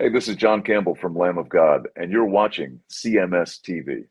[0.00, 4.04] Hey, this is John Campbell from Lamb of God, and you're watching CMS TV.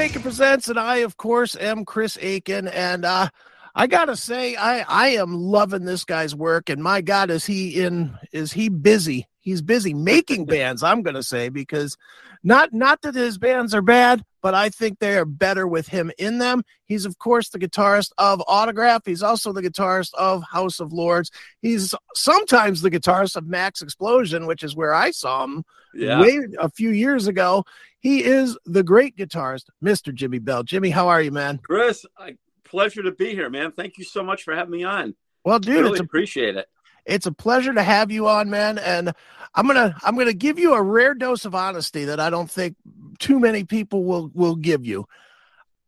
[0.00, 3.28] Akin presents, and I, of course, am Chris Akin, and uh,
[3.74, 7.82] I gotta say, I I am loving this guy's work, and my God, is he
[7.82, 8.16] in?
[8.32, 9.28] Is he busy?
[9.40, 10.82] He's busy making bands.
[10.82, 11.98] I'm gonna say because
[12.42, 16.10] not not that his bands are bad, but I think they are better with him
[16.18, 16.62] in them.
[16.86, 19.02] He's of course the guitarist of Autograph.
[19.06, 21.30] He's also the guitarist of House of Lords.
[21.62, 26.20] He's sometimes the guitarist of Max Explosion, which is where I saw him Yeah.
[26.20, 27.64] way a few years ago.
[28.00, 30.14] He is the great guitarist, Mr.
[30.14, 30.64] Jimi Bell.
[30.64, 31.58] Jimi, how are you, man?
[31.58, 33.72] Chris, I, pleasure to be here, man.
[33.72, 35.14] Thank you so much for having me on.
[35.44, 36.66] Well, dude, really it's a appreciate it.
[37.10, 38.78] It's a pleasure to have you on, man.
[38.78, 39.12] And
[39.54, 42.76] I'm gonna I'm gonna give you a rare dose of honesty that I don't think
[43.18, 45.06] too many people will will give you.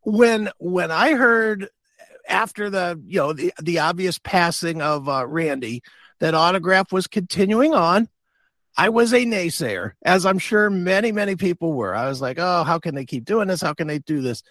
[0.03, 1.69] When when I heard
[2.29, 5.83] after the you know the the obvious passing of uh, Randy
[6.19, 8.09] that autograph was continuing on.
[8.75, 11.95] I was a naysayer, as I'm sure many, many people were.
[11.95, 13.61] I was like, oh, how can they keep doing this?
[13.61, 14.43] How can they do this?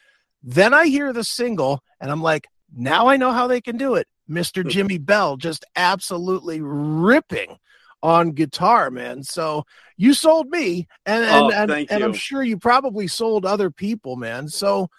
[0.44, 3.96] Then I hear the single, and I'm like, now I know how they can do
[3.96, 4.08] it.
[4.32, 4.64] Mr.
[4.64, 7.58] Jimi Bell just absolutely ripping
[8.04, 9.24] on guitar, man.
[9.24, 9.66] So
[9.98, 14.16] you sold me, and and, Oh, and, and I'm sure you probably sold other people,
[14.16, 14.48] man.
[14.48, 14.90] So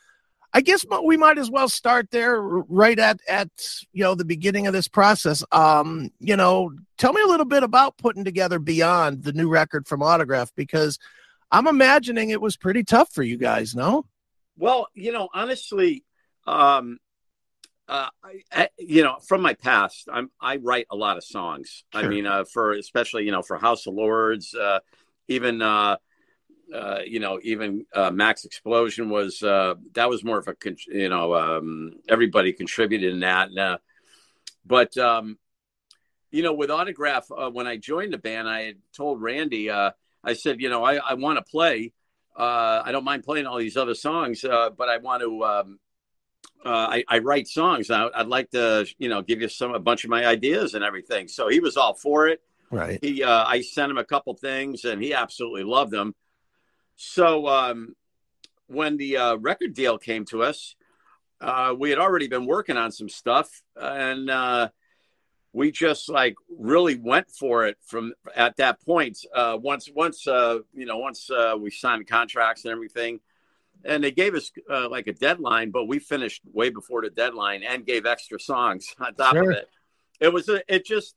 [0.55, 3.49] I guess we might as well start there right at at
[3.93, 5.43] you know the beginning of this process.
[5.51, 9.89] Um, you know, tell me a little bit about putting together Beyond the new record
[9.89, 10.99] from Autograph because
[11.51, 14.05] I'm imagining it was pretty tough for you guys, no?
[14.59, 16.05] Well, you know, honestly,
[16.47, 16.99] um,
[17.89, 18.09] uh,
[18.53, 21.85] I, you know, from my past, I'm I write a lot of songs.
[21.93, 24.79] I mean, uh, for especially you know for House of Lords, uh,
[25.29, 25.97] even uh,
[26.75, 30.77] uh, you know even uh, Max Explosion was uh, that was more of a con-
[30.89, 33.49] you know um, everybody contributed in that.
[33.49, 33.79] And, uh,
[34.65, 35.39] but um,
[36.31, 39.91] you know, with Autograph, uh, when I joined the band, I had told Randy, uh,
[40.25, 41.93] I said, you know, I, I want to play.
[42.35, 45.45] Uh, I don't mind playing all these other songs, uh, but I want to.
[45.45, 45.79] Um,
[46.65, 47.91] uh, I, I write songs.
[47.91, 50.85] I, I'd like to, you know, give you some a bunch of my ideas and
[50.85, 51.29] everything.
[51.29, 52.41] So he was all for it.
[52.71, 52.99] Right.
[53.03, 56.15] He, uh, I sent him a couple things, and he absolutely loved them.
[56.97, 57.95] So um,
[58.67, 60.75] when the uh, record deal came to us,
[61.41, 64.69] uh, we had already been working on some stuff, and uh,
[65.53, 69.19] we just like really went for it from at that point.
[69.35, 73.21] Uh, once, once uh, you know, once uh, we signed contracts and everything,
[73.85, 77.63] and they gave us uh, like a deadline, but we finished way before the deadline
[77.63, 79.51] and gave extra songs on top Sure.
[79.51, 79.69] of it.
[80.21, 81.15] It was a, it just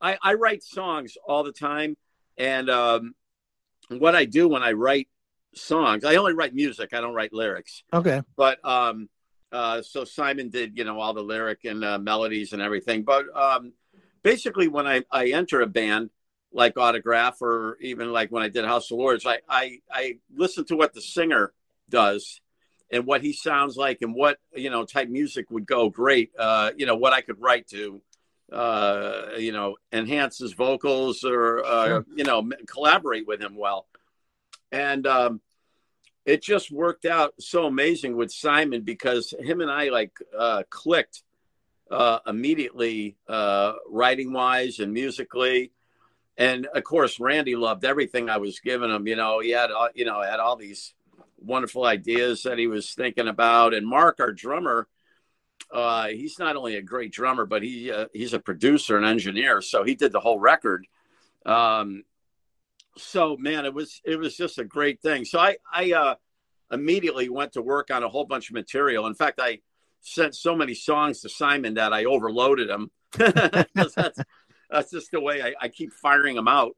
[0.00, 1.96] I, I write songs all the time,
[2.36, 3.14] and um,
[3.88, 5.08] what I do when I write
[5.54, 6.90] songs, I only write music.
[6.92, 7.82] I don't write lyrics.
[7.92, 8.22] Okay.
[8.36, 9.08] But um,
[9.50, 13.02] uh, so Simon did, you know, all the lyric and uh, melodies and everything.
[13.02, 13.72] But um,
[14.22, 16.10] basically, when I, I enter a band
[16.52, 20.64] like Autograph or even like when I did House of Lords, I, I, I listen
[20.66, 21.52] to what the singer
[21.88, 22.40] does
[22.90, 26.70] and what he sounds like and what, you know, type music would go great, uh,
[26.76, 28.00] you know, what I could write to,
[28.52, 32.06] uh, you know, enhance his vocals or, uh, Sure.
[32.14, 33.86] you know, collaborate with him well.
[34.72, 35.40] And, um,
[36.24, 41.22] it just worked out so amazing with Simon because him and I like uh, clicked
[41.90, 45.72] uh, immediately, uh, writing wise and musically.
[46.36, 49.06] And of course, Randy loved everything I was giving him.
[49.06, 50.92] You know, he had, all- you know, had all these
[51.38, 53.74] wonderful ideas that he was thinking about.
[53.74, 54.88] And Mark, our drummer,
[55.72, 59.60] uh, he's not only a great drummer, but he uh, he's a producer and engineer.
[59.60, 60.86] So he did the whole record.
[61.44, 62.04] Um,
[62.96, 65.24] so man, it was it was just a great thing.
[65.24, 66.14] So I I uh,
[66.70, 69.06] immediately went to work on a whole bunch of material.
[69.06, 69.60] In fact, I
[70.00, 72.90] sent so many songs to Simon that I overloaded him.
[73.16, 74.18] that's
[74.70, 76.76] that's just the way I, I keep firing them out.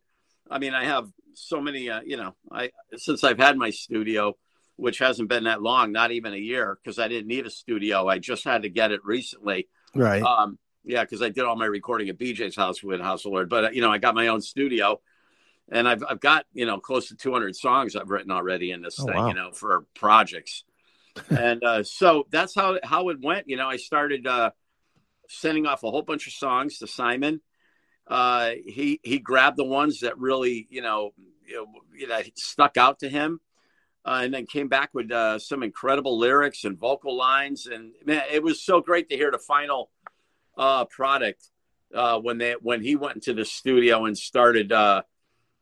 [0.51, 4.37] I mean, I have so many, uh, you know, I since I've had my studio,
[4.81, 8.09] which hasn't been that long, not even a year, because I didn't need a studio.
[8.09, 9.69] I just had to get it recently.
[9.95, 10.23] Right.
[10.23, 13.49] Um, yeah, because I did all my recording at BJ's house with House of Lord,
[13.51, 15.01] but uh, you know, I got my own studio,
[15.71, 18.99] and I've I've got you know close to 200 songs I've written already in this
[18.99, 19.29] Oh, thing, wow.
[19.29, 20.65] you know, for projects,
[21.29, 23.49] and uh, so that's how how it went.
[23.49, 24.51] You know, I started uh,
[25.29, 27.43] sending off a whole bunch of songs to Simon.
[28.07, 31.13] Uh, he he grabbed the ones that really you know
[31.47, 33.41] you know, you know stuck out to him.
[34.03, 38.23] Uh, and then came back with uh, some incredible lyrics and vocal lines, and man,
[38.33, 39.91] it was so great to hear the final
[40.57, 41.51] uh, product
[41.95, 45.03] uh, when they when he went into the studio and started, uh,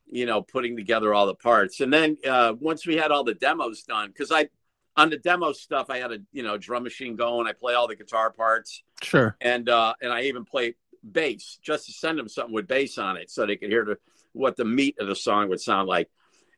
[0.07, 1.81] you know, putting together all the parts.
[1.81, 4.49] And then uh, once we had all the demos done, because I
[4.97, 7.49] on the demo stuff, I had a you know drum machine going.
[7.49, 9.37] I play all the guitar parts, Sure.
[9.41, 10.75] and uh, and I even play
[11.11, 13.99] bass just to send them something with bass on it, so they could hear the,
[14.33, 16.09] what the meat of the song would sound like.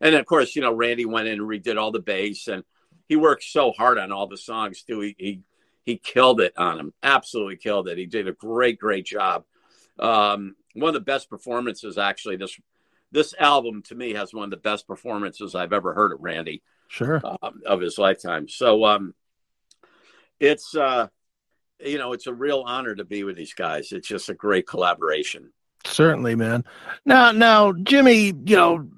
[0.01, 2.65] And of course, you know, Randy went in and redid all the bass, and
[3.09, 5.01] he worked so hard on all the songs too.
[5.01, 5.41] He he,
[5.85, 7.99] he killed it on them, absolutely killed it.
[7.99, 9.45] He did a great, great job.
[9.99, 12.37] Um, one of the best performances, actually.
[12.37, 12.59] This
[13.13, 16.63] this album to me has one of the best performances I've ever heard of Randy
[16.89, 17.21] Sure.
[17.25, 18.49] um, of his lifetime.
[18.49, 19.15] So um,
[20.39, 21.09] it's uh,
[21.85, 23.93] you know it's a real honor to be with these guys.
[23.93, 25.53] It's just a great collaboration.
[25.85, 26.65] Certainly, man.
[27.07, 28.89] Now, now, Jimi, you know,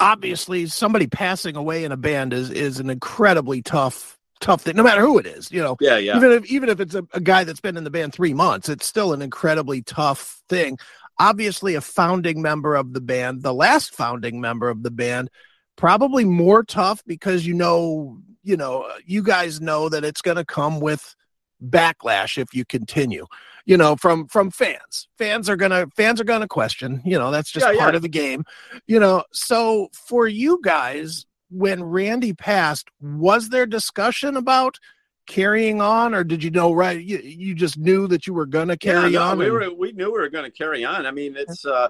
[0.00, 4.76] obviously, somebody passing away in a band is is an incredibly tough, tough thing.
[4.76, 7.04] No matter who it is, you know, Yeah, yeah, even if even if it's a,
[7.12, 10.78] a guy that's been in the band three months, it's still an incredibly tough thing.
[11.18, 15.30] Obviously, a founding member of the band, the last founding member of the band,
[15.76, 20.44] probably more tough because you know, you know, you guys know that it's going to
[20.44, 21.14] come with
[21.64, 23.26] backlash if you continue.
[23.64, 25.08] You know, from from fans.
[25.18, 27.02] Fans are gonna fans are gonna question.
[27.04, 27.96] You know, that's just Yeah, part yeah.
[27.96, 28.44] of the game.
[28.86, 34.78] You know, so for you guys, when Randy passed, was there discussion about
[35.26, 37.02] carrying on, or did you know right?
[37.02, 39.38] You, you just knew that you were gonna carry yeah, no, on.
[39.38, 41.04] We and- were we knew we were to carry on.
[41.04, 41.88] I mean, it's uh,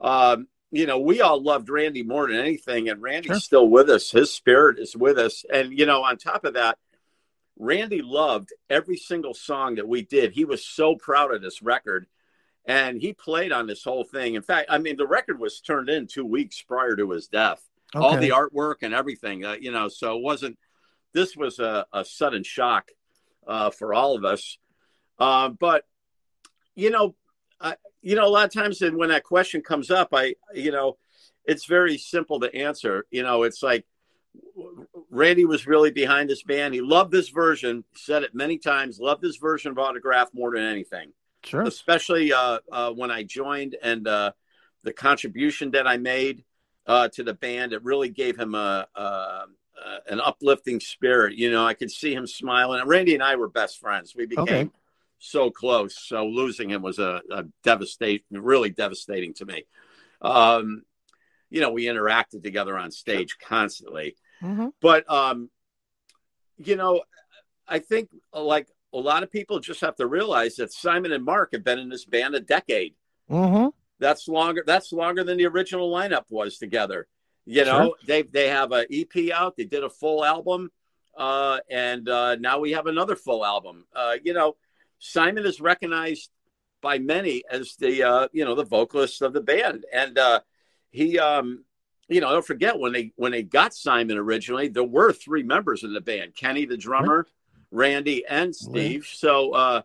[0.00, 3.40] um, you know, we all loved Randy more than anything, and Randy's Sure.
[3.40, 4.10] still with us.
[4.10, 6.78] His spirit is with us, and you know, on top of that,
[7.58, 10.32] Randy loved every single song that we did.
[10.32, 12.06] He was so proud of this record,
[12.64, 14.34] and he played on this whole thing.
[14.34, 17.62] In fact, I mean, the record was turned in two weeks prior to his death.
[17.94, 19.44] all the artwork and everything.
[19.44, 20.58] Uh, you know, so it wasn't.
[21.12, 22.90] This was a, a sudden shock
[23.46, 24.58] uh, for all of us.
[25.18, 25.84] Uh, but
[26.74, 27.14] you know,
[27.60, 30.96] I, you know, a lot of times when that question comes up, I, you know,
[31.44, 33.06] it's very simple to answer.
[33.10, 33.84] You know, it's like
[35.10, 36.74] Randy was really behind this band.
[36.74, 37.84] He loved this version.
[37.94, 38.98] Said it many times.
[38.98, 41.12] Loved this version of Autograph more than anything
[41.44, 41.62] sure.
[41.62, 44.32] especially uh, uh, when I joined and uh,
[44.82, 46.44] the contribution that I made
[46.86, 47.72] uh, to the band.
[47.72, 49.46] It really gave him a, a, a
[50.08, 51.34] an uplifting spirit.
[51.34, 52.80] You know, I could see him smiling.
[52.80, 54.14] And Randy and I were best friends.
[54.16, 54.70] We became Okay.
[55.18, 55.96] so close.
[55.98, 59.64] So losing him was a, a devastating, really devastating to me.
[60.20, 60.82] Um,
[61.50, 65.48] you know, we interacted together on stage constantly hmm but um
[66.58, 67.02] you know
[67.66, 71.50] i think like a lot of people just have to realize that simon and mark
[71.52, 72.94] have been in this band a decade.
[73.28, 73.68] Hmm
[74.02, 77.06] that's longer that's longer than the original lineup was together.
[77.46, 80.70] You know they they have a ep out they did a full album
[81.16, 83.86] uh and uh now we have another full album.
[83.94, 84.56] Uh you know
[84.98, 86.30] simon is recognized
[86.80, 89.86] by many as the uh you know the vocalist of the band.
[89.92, 90.40] And uh
[90.90, 91.64] he um
[92.08, 95.84] you know don't forget when they when they got simon originally there were three members
[95.84, 97.26] in the band keni the drummer
[97.70, 99.06] randy and steve.
[99.10, 99.82] So uh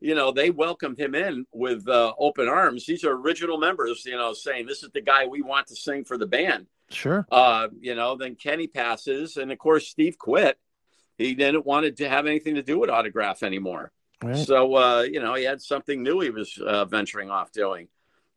[0.00, 2.84] you know they welcomed him in with uh, open arms.
[2.86, 6.04] These are original members you know saying this is the guy we want to sing
[6.04, 6.66] for the band.
[6.90, 7.26] Sure.
[7.30, 10.58] uh you know then keni passes and of course steve quit.
[11.18, 13.90] He didn't wanted to have anything to do with autograph anymore.
[14.22, 14.36] Right.
[14.36, 17.88] so uh, you know, he had something new he was uh, venturing off doing,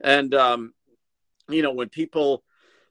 [0.02, 0.74] and um,
[1.48, 2.44] you know, when people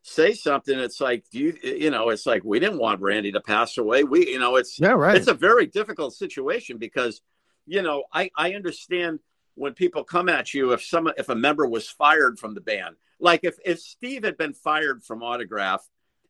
[0.02, 3.40] say something, it's like, do you, you know, it's like we didn't want Randy to
[3.40, 4.05] pass away.
[4.05, 4.90] We, you know, it's Yeah.
[4.93, 5.17] Right.
[5.17, 7.21] it's a very difficult situation because,
[7.67, 9.21] you know, I I understand
[9.55, 12.97] when people come at you if some if a member was fired from the band,
[13.21, 15.87] like if if Steve had been fired from Autograph,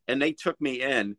[0.07, 1.15] and they took me in.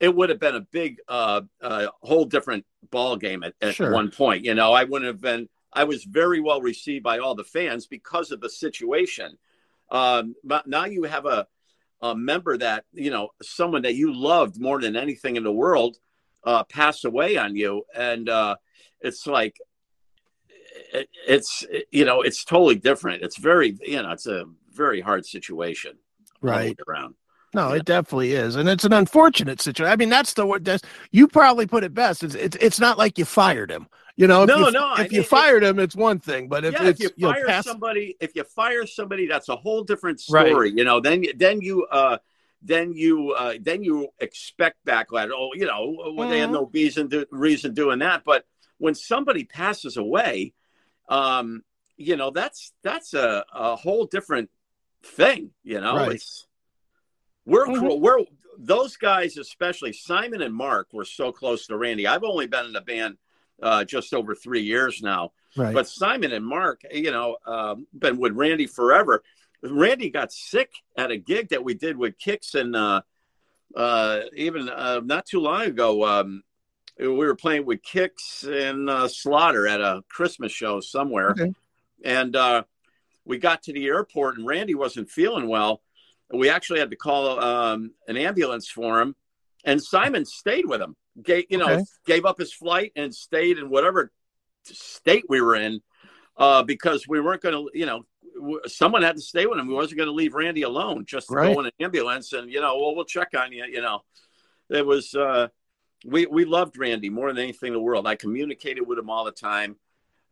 [0.00, 3.92] It would have been a big, uh, uh, whole different ball game at, at Sure.
[3.92, 4.44] one point.
[4.44, 5.48] You know, I wouldn't have been.
[5.72, 9.38] I was very well received by all the fans because of the situation.
[9.92, 11.46] Um, but now you have a,
[12.02, 15.96] a member that you know, someone that you loved more than anything in the world,
[16.44, 18.56] uh, pass away on you, and uh,
[19.00, 19.56] it's like
[20.92, 23.22] it, it's you know it's totally different.
[23.22, 25.92] It's very you know it's a very hard situation.
[26.40, 26.76] Right.
[26.88, 27.14] around.
[27.54, 27.76] No, Yeah.
[27.76, 29.92] it definitely is, and it's an unfortunate situation.
[29.92, 30.64] I mean, that's the word.
[30.64, 30.82] That's
[31.12, 32.24] you probably put it best.
[32.24, 33.86] It's it's, it's not like you fired him.
[34.16, 36.18] You know, if No, you, no, I If you mean, it- fired him, it's one
[36.18, 38.86] thing, but if yeah, it's if you you know, fire pass- somebody, if you fire
[38.86, 40.48] somebody, that's a whole different Right.
[40.48, 40.70] story.
[40.72, 42.18] You know, then then you uh
[42.60, 45.30] then you uh then you expect backlash.
[45.34, 46.52] Oh, you know, well, they had Mm-hmm.
[46.54, 48.22] no reason to, reason doing that.
[48.24, 48.44] But
[48.78, 50.52] when somebody passes away,
[51.08, 51.62] um,
[51.96, 54.50] you know, that's that's a, a whole different
[55.02, 55.52] thing.
[55.64, 56.12] You know, Right.
[56.16, 56.46] it's
[57.46, 57.98] we're Mhm.
[57.98, 58.18] we're
[58.58, 62.06] those guys, especially Simon and Mark, were so close to Randy.
[62.06, 63.16] I've only been in the band
[63.62, 65.32] uh, just over three years now.
[65.56, 65.74] right.
[65.74, 69.22] But Simon and Mark, you know, um, been with Randy forever.
[69.62, 73.02] Randy got sick at a gig that we did with Kix, and uh,
[73.76, 76.42] uh, even uh, not too long ago, um,
[76.98, 81.52] we were playing with Kix and uh, Slaughter at a Christmas show somewhere, Okay.
[82.04, 82.64] and uh,
[83.24, 85.80] we got to the airport, and Randy wasn't feeling well.
[86.34, 89.14] We actually had to call um, an ambulance for him,
[89.64, 90.96] and Simon stayed with him.
[91.22, 91.84] Gave, you know, Okay.
[92.06, 94.10] gave up his flight and stayed in whatever
[94.64, 95.80] state we were in
[96.36, 98.04] uh, because we weren't going to, you know,
[98.66, 99.68] someone had to stay with him.
[99.68, 101.54] We wasn't going to leave Randy alone just to Right.
[101.54, 103.64] go in an ambulance and, you know, well, we'll check on you.
[103.66, 104.02] You know,
[104.70, 105.48] it was, uh,
[106.06, 108.06] we, we loved Randy more than anything in the world.
[108.06, 109.76] I communicated with him all the time.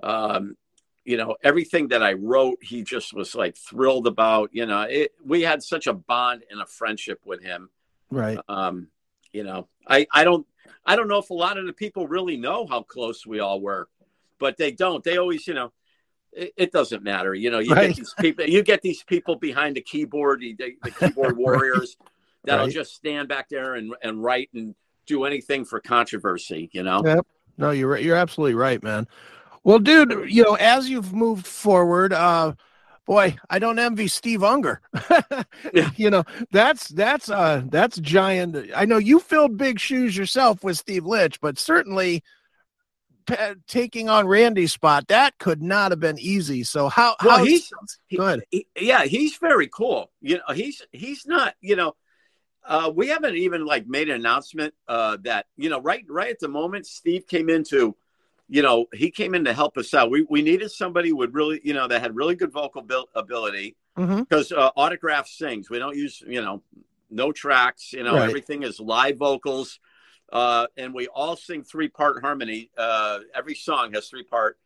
[0.03, 0.57] Um,
[1.05, 5.13] you know, everything that I wrote, he just was like thrilled about, you know, it,
[5.23, 7.69] we had such a bond and a friendship with him
[8.11, 8.39] right.
[8.49, 8.89] um,
[9.33, 10.47] you know, I, I don't
[10.85, 13.61] I don't know if a lot of the people really know how close we all
[13.61, 13.89] were,
[14.39, 15.03] but they don't.
[15.05, 15.73] They always, you know,
[16.33, 17.35] it, it doesn't matter.
[17.35, 17.89] You know, you Right.
[17.89, 21.97] get these people, you get these people behind the keyboard, the, the keyboard warriors
[22.45, 22.73] that'll Right.
[22.75, 24.75] just stand back there and and write and
[25.07, 26.71] do anything for controversy.
[26.73, 27.21] You know, Yeah.
[27.59, 28.03] No, you're right.
[28.03, 29.07] You're absolutely right, man.
[29.65, 32.55] Well, dude, you know, as you've moved forward, uh,
[33.11, 34.81] boy, I don't envy Steve Unger.
[35.75, 35.90] Yeah.
[35.97, 38.57] You know, that's that's uh that's giant.
[38.75, 42.23] I know you filled big shoes yourself with Steve Lynch, but certainly
[43.69, 46.64] taking on Randy's spot that could not have been easy.
[46.64, 47.14] So how?
[47.23, 47.71] Well, how he's-
[48.11, 48.21] good.
[48.21, 48.40] ahead.
[48.50, 50.11] He- yeah, he's very cool.
[50.21, 51.55] You know, he's he's not.
[51.61, 51.95] You know,
[52.64, 56.40] uh, we haven't even like made an announcement uh, that you know right right at
[56.40, 57.95] the moment Steve came into,
[58.52, 60.11] you know, he came in to help us out.
[60.11, 63.76] We we needed somebody with really you know that had really good vocal bil- ability
[64.28, 65.71] because uh, autograph sings.
[65.71, 66.62] We don't use you know
[67.11, 67.92] no tracks.
[67.92, 68.28] You know Right.
[68.28, 69.78] everything is live vocals.
[70.33, 72.71] Uh, and we all sing three part harmony.
[72.76, 74.59] Uh, every song has three part,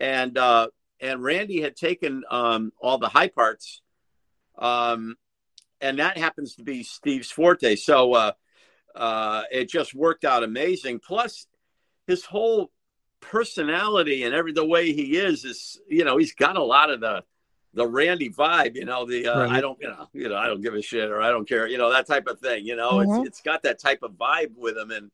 [0.00, 0.68] and uh,
[1.00, 3.82] and Randy had taken um, all the high parts,
[4.58, 5.16] um,
[5.80, 7.76] and that happens to be Steve's forte.
[7.76, 8.32] So uh,
[8.94, 11.00] uh, it just worked out amazing.
[11.00, 11.46] Plus,
[12.06, 12.70] his whole
[13.20, 17.00] personality and every the way he is is you know he's got a lot of
[17.00, 17.22] the
[17.72, 18.74] the Randy vibe.
[18.74, 19.52] You know the uh, Right.
[19.52, 21.66] I don't you know you know I don't give a shit or I don't care.
[21.66, 22.66] You know that type of thing.
[22.66, 23.18] You know Mhm.
[23.20, 25.10] it's it's got that type of vibe with him and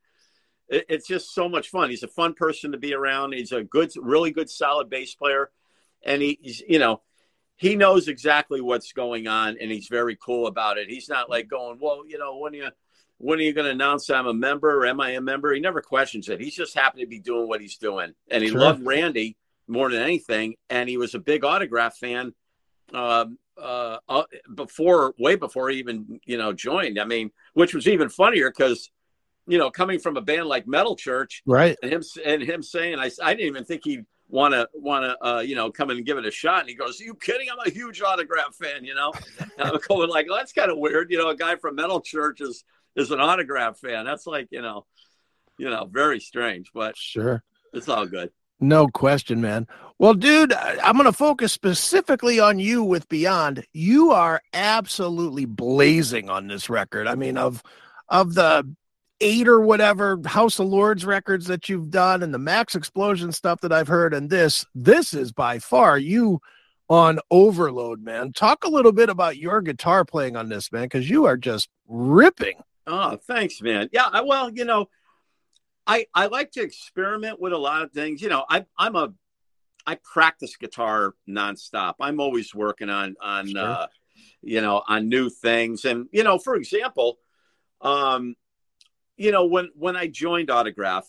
[0.69, 1.91] it, it's just so much fun.
[1.91, 3.35] He's a fun person to be around.
[3.35, 5.51] He's a good, really good, solid bass player,
[6.03, 7.03] and he, he's you know
[7.57, 10.89] he knows exactly what's going on, and he's very cool about it.
[10.91, 12.69] He's not like going, well, you know, when you
[13.19, 15.53] when are you going to announce I'm a member or am I a member?
[15.55, 16.41] He never questions it.
[16.41, 18.61] He's just happy to be doing what he's doing, and he Sure.
[18.61, 19.37] loved Randy
[19.69, 22.35] more than anything, and he was a big autograph fan.
[22.93, 27.01] Um, uh, uh, before, way before he even, you know, joined.
[27.01, 28.91] I mean, which was even funnier because,
[29.47, 31.77] you know, coming from a band like Metal Church, Right.
[31.83, 35.25] and him and him saying, I, I didn't even think he'd want to want to
[35.27, 36.61] uh, you know come in and give it a shot.
[36.61, 37.49] And he goes, "Are you kidding?
[37.51, 40.79] I'm a huge autograph fan." You know, and I'm going like, well, that's kind of
[40.79, 41.11] weird.
[41.11, 42.65] You know, a guy from Metal Church is
[42.97, 44.05] is an autograph fan.
[44.05, 44.87] That's like you know,
[45.59, 47.43] you know, very strange, but Sure.
[47.73, 48.31] it's all good.
[48.59, 49.67] No question, man.
[49.99, 53.67] Well, dude, I'm going to focus specifically on you with Beyond.
[53.75, 57.07] You are absolutely blazing on this record.
[57.07, 57.63] I mean, of
[58.09, 58.75] of the
[59.21, 63.61] eight or whatever House of Lords records that you've done and the Max Explosion stuff
[63.63, 66.41] that I've heard, and this, this is by far you
[66.89, 68.33] on overload, man.
[68.33, 71.69] Talk a little bit about your guitar playing on this, man, because you are just
[71.89, 72.57] ripping.
[72.87, 73.89] Oh, thanks, man.
[73.93, 74.89] Yeah, I, well, you know,
[75.87, 78.23] I I like to experiment with a lot of things.
[78.23, 79.13] You know, I I'm a
[79.87, 81.95] I practice guitar nonstop.
[82.01, 83.65] I'm always working on on Sure.
[83.65, 83.87] uh,
[84.43, 85.85] you know on new things.
[85.85, 87.19] And you know, for example,
[87.81, 88.37] um,
[89.17, 91.09] you know when when I joined Autograph,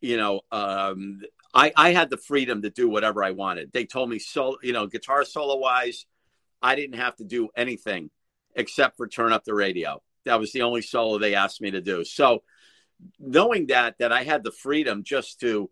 [0.00, 1.20] you know, um,
[1.54, 3.72] I I had the freedom to do whatever I wanted.
[3.72, 6.06] They told me so, you know, guitar solo wise,
[6.62, 8.10] I didn't have to do anything
[8.54, 10.02] except for turn up the radio.
[10.24, 12.04] That was the only solo they asked me to do.
[12.04, 12.42] So
[13.18, 15.70] knowing that that I had the freedom just to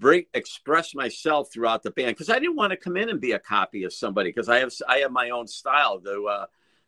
[0.00, 3.32] bring express myself throughout the band because I didn't want to come in and be
[3.32, 6.46] a copy of somebody because I have I have my own style to uh,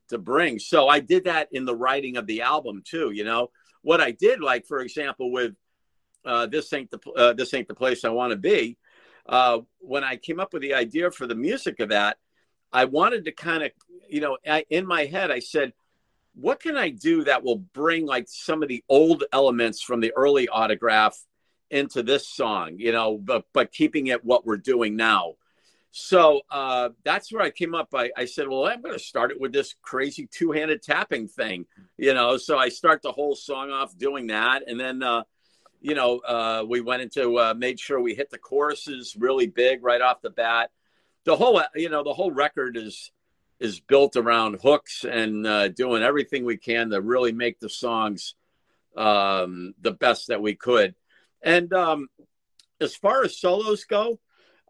[0.08, 0.58] to bring.
[0.58, 3.10] So I did that in the writing of the album too.
[3.12, 3.50] You know
[3.82, 5.54] what I did, like for example, with
[6.24, 8.76] uh, this ain't the uh, this ain't the place I want to be.
[9.26, 12.18] Uh, when I came up with the idea for the music of that,
[12.72, 13.70] I wanted to kind of,
[14.08, 15.72] you know, I, in my head, I said,
[16.34, 20.12] what can I do that will bring like some of the old elements from the
[20.16, 21.18] early autograph
[21.70, 25.34] into this song, you know, but but keeping it what we're doing now.
[25.92, 27.88] So uh, that's where I came up.
[27.94, 31.26] I, I said, well, I'm going to start it with this crazy two handed tapping
[31.26, 32.36] thing, you know.
[32.36, 34.62] So I start the whole song off doing that.
[34.68, 35.24] And then, uh,
[35.80, 39.82] you know, uh, we went into, uh, made sure we hit the choruses really big
[39.82, 40.70] right off the bat.
[41.24, 43.10] The whole, you know, the whole record is,
[43.60, 48.34] is built around hooks and uh, doing everything we can to really make the songs
[48.96, 50.94] um, the best that we could.
[51.42, 52.08] And um,
[52.80, 54.18] as far as solos go,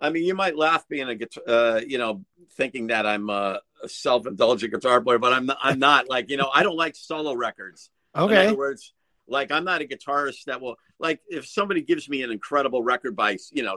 [0.01, 2.25] I mean, you might laugh being a guitar, uh, you know,
[2.57, 6.07] thinking that I'm a, self-indulgent guitar player, but I'm not, I'm not.
[6.07, 7.89] Like, you know, I don't like solo records.
[8.15, 8.35] Okay.
[8.35, 8.93] In other words,
[9.27, 13.17] like I'm not a guitarist that will like if somebody gives me an incredible record
[13.17, 13.77] by you know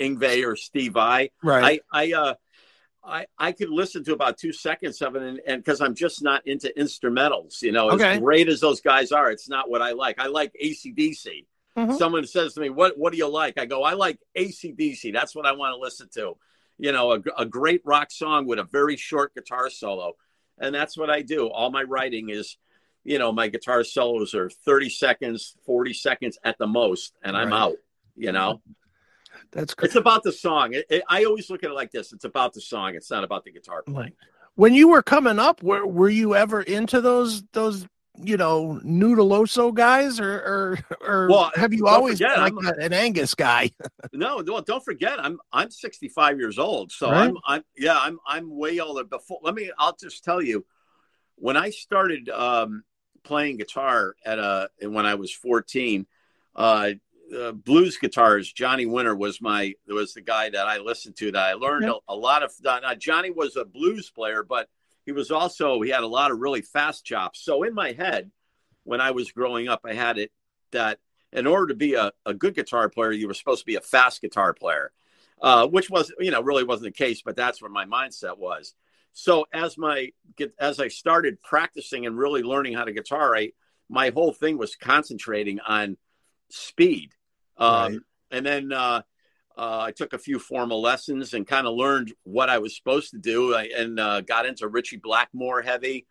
[0.00, 1.80] Yngwie or Steve I, Right.
[1.92, 2.34] I I uh
[3.06, 6.22] I I could listen to about two seconds of it and and because I'm just
[6.22, 8.12] not into instrumentals, you know, Okay.
[8.14, 10.18] as great as those guys are, it's not what I like.
[10.18, 11.46] I like AC/DC.
[11.76, 11.96] Mhm.
[11.96, 15.12] Someone says to me, "What what do you like?" I go, "I like AC/DC.
[15.12, 16.36] That's what I want to listen to."
[16.78, 20.14] You know, a, a great rock song with a very short guitar solo,
[20.58, 21.48] and that's what I do.
[21.48, 22.58] All my writing is,
[23.04, 27.48] you know, my guitar solos are thirty seconds, forty seconds at the most, and I'm
[27.50, 27.56] Right.
[27.62, 27.76] out.
[28.16, 28.62] You know,
[29.52, 29.86] That's great.
[29.86, 30.74] it's about the song.
[30.74, 32.94] It, it- I always look at it like this: it's about the song.
[32.94, 33.82] It's not about the guitar.
[33.86, 34.14] Like
[34.54, 37.86] when you were coming up, were were you ever into those those
[38.18, 42.80] you know noodleoso guys or or or Well, have you always forget, been like a-
[42.82, 43.70] an Angus guy?
[44.12, 47.28] No, no, don't forget, I'm I'm 65 years old, so Right.
[47.28, 49.04] I'm I'm yeah, I'm I'm way older.
[49.04, 50.64] Before, let me, I'll just tell you,
[51.34, 52.82] when I started um,
[53.24, 56.06] playing guitar at a when I was 14,
[56.54, 56.92] uh,
[57.34, 58.52] uh, blues guitars.
[58.52, 61.32] Johnny Winter was my was the guy that I listened to.
[61.32, 62.52] That I learned a, a lot of.
[62.62, 64.68] Now, Johnny was a blues player, but
[65.04, 67.40] he was also he had a lot of really fast chops.
[67.40, 68.30] So in my head,
[68.84, 70.32] when I was growing up, I had it
[70.72, 70.98] that
[71.32, 73.80] in order to be a, a good guitar player, you were supposed to be a
[73.80, 74.92] fast guitar player,
[75.42, 78.74] uh, which was, you know, really wasn't the case, but that's where my mindset was.
[79.12, 80.12] So as my
[80.58, 83.54] as I started practicing and really learning how to guitar write,
[83.88, 85.96] my whole thing was concentrating on
[86.50, 87.12] speed.
[87.58, 88.00] Um, Right.
[88.30, 89.02] And then uh,
[89.56, 93.12] uh, I took a few formal lessons and kind of learned what I was supposed
[93.12, 96.06] to do, I, and uh, got into Ritchie Blackmore heavy.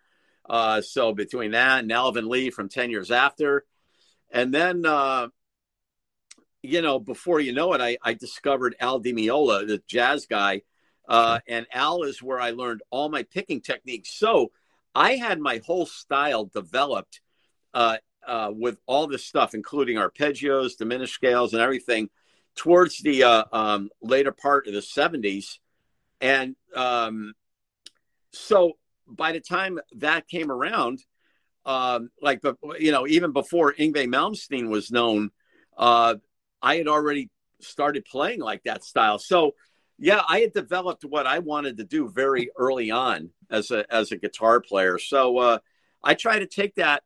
[0.49, 3.65] Uh, so between that and Alvin Lee from Ten Years After,
[4.31, 5.27] and then, uh,
[6.61, 10.61] you know, before you know it, I, I discovered Al Di Meola, the jazz guy.
[11.07, 14.09] Uh, and Al is where I learned all my picking techniques.
[14.09, 14.51] So
[14.95, 17.21] I had my whole style developed
[18.27, 22.09] uh, with all this stuff, including arpeggios, diminished scales, and everything,
[22.55, 25.59] towards the uh, um, later part of the 70s.
[26.21, 27.33] And um,
[28.31, 28.73] so
[29.07, 30.99] by the time that came around,
[31.65, 32.41] um, like
[32.79, 35.31] you know, even before Yngwie Malmsteen was known,
[35.77, 36.15] uh,
[36.61, 37.29] I had already
[37.61, 39.17] started playing like that style.
[39.17, 39.55] So
[39.97, 44.11] yeah, I had developed what I wanted to do very early on as a as
[44.11, 44.99] a guitar player.
[44.99, 45.59] So uh,
[46.03, 47.03] I try to take that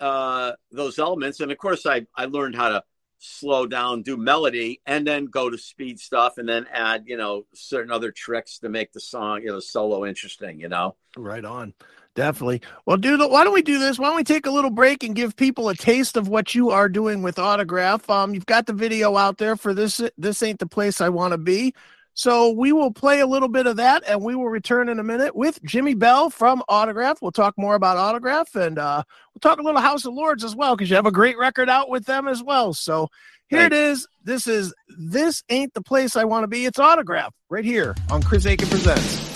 [0.00, 2.84] uh, those elements, and of course, I I learned how to
[3.18, 7.46] slow down, do melody, and then go to speed stuff, and then add you know
[7.54, 10.60] certain other tricks to make the song you know solo interesting.
[10.60, 10.96] You know.
[11.16, 11.74] Right on.
[12.16, 12.62] Definitely.
[12.86, 13.98] Well, dude, why don't we do this?
[13.98, 16.70] Why don't we take a little break and give people a taste of what you
[16.70, 18.10] are doing with Autograph?
[18.10, 20.02] Um, you've got the video out there for this.
[20.18, 21.72] This ain't the place I want to be.
[22.14, 25.02] So we will play a little bit of that, and we will return in a
[25.02, 27.22] minute with Jimi Bell from Autograph.
[27.22, 30.54] We'll talk more about Autograph, and uh, we'll talk a little House of Lords as
[30.54, 32.74] well, because you have a great record out with them as well.
[32.74, 33.08] So
[33.48, 34.06] here it is.
[34.22, 36.66] This is this ain't the place I want to be.
[36.66, 39.29] It's Autograph right here on Chris Akin presents.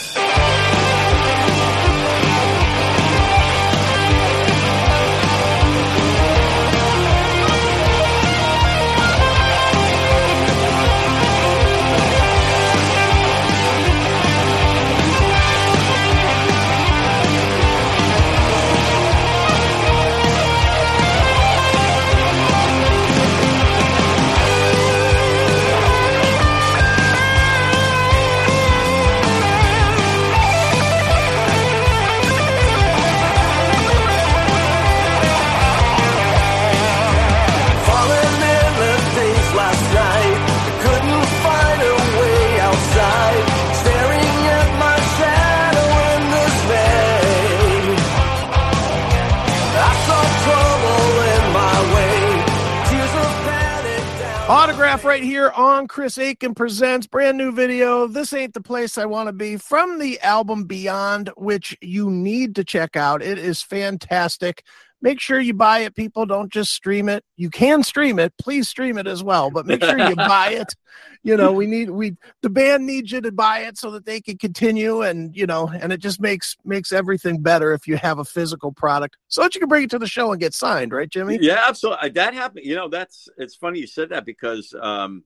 [55.94, 58.09] Chris Akin Presents, brand new video.
[58.09, 62.57] This ain't the place I want to be from the album Beyond, which you need
[62.57, 63.22] to check out.
[63.22, 64.64] It is fantastic.
[65.00, 66.26] Make sure you buy it, people.
[66.26, 67.24] Don't just stream it.
[67.37, 68.33] You can stream it.
[68.40, 70.74] Please stream it as well, but make sure you buy it.
[71.26, 74.20] You know, we need we the band needs you to buy it so that they
[74.20, 78.18] can continue and you know, and it just makes makes everything better if you have
[78.18, 80.92] a physical product so that you can bring it to the show and get signed,
[80.92, 81.38] right, Jimi?
[81.40, 82.11] Yeah, absolutely.
[82.11, 82.66] That happened.
[82.66, 85.24] You know, that's it's funny you said that because um,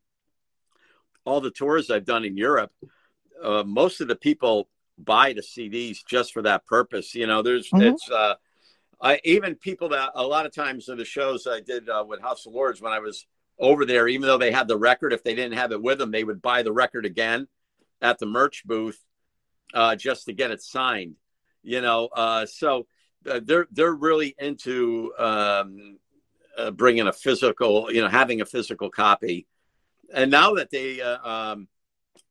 [1.29, 2.73] all the tours I've done in Europe,
[3.43, 7.15] uh, most of the people buy the CDs just for that purpose.
[7.15, 7.89] You know, there's Mhm.
[7.89, 8.35] it's uh,
[9.01, 12.21] I even people that a lot of times in the shows I did uh, with
[12.21, 13.27] House of Lords when I was
[13.59, 16.11] over there, even though they had the record, if they didn't have it with them,
[16.11, 17.47] they would buy the record again
[18.01, 19.01] at the merch booth
[19.75, 21.17] uh, just to get it signed.
[21.63, 22.87] You know, uh, so
[23.29, 25.99] uh, they're they're really into um,
[26.57, 29.47] uh, bringing a physical, you know, having a physical copy.
[30.13, 31.69] And now that they, uh, um,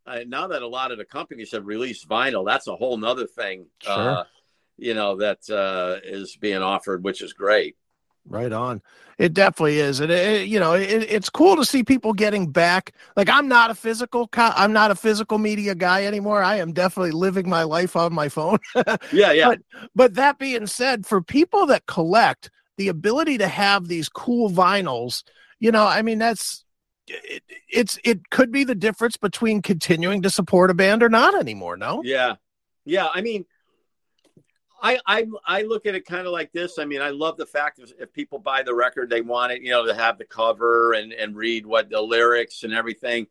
[0.06, 3.28] uh, now that a lot of the companies have released vinyl, that's a whole nother
[3.28, 3.68] thing.
[3.82, 3.94] Sure.
[4.20, 4.24] Uh,
[4.78, 7.76] you know that uh, is being offered, which is great.
[8.30, 8.82] Right on.
[9.18, 12.52] It definitely is, and it, it- you know, it, it's cool to see people getting
[12.52, 12.94] back.
[13.16, 16.44] Like I'm not a physical, co- I'm not a physical media guy anymore.
[16.44, 18.60] I am definitely living my life on my phone.
[19.12, 23.88] Yeah, yeah, But- But that being said, for people that collect, the ability to have
[23.88, 25.24] these cool vinyls,
[25.60, 26.64] you know, I mean, that's
[27.08, 31.36] it, it's it could be the difference between continuing to support a band or not
[31.36, 31.78] anymore.
[31.78, 32.02] No.
[32.04, 32.36] yeah,
[32.86, 33.08] yeah.
[33.14, 33.46] I mean,
[34.82, 36.80] I I I look at it kind of like this.
[36.80, 39.62] I mean, I love the fact if, if people buy the record, they want it,
[39.62, 43.28] you know, to have the cover and and read what the lyrics and everything.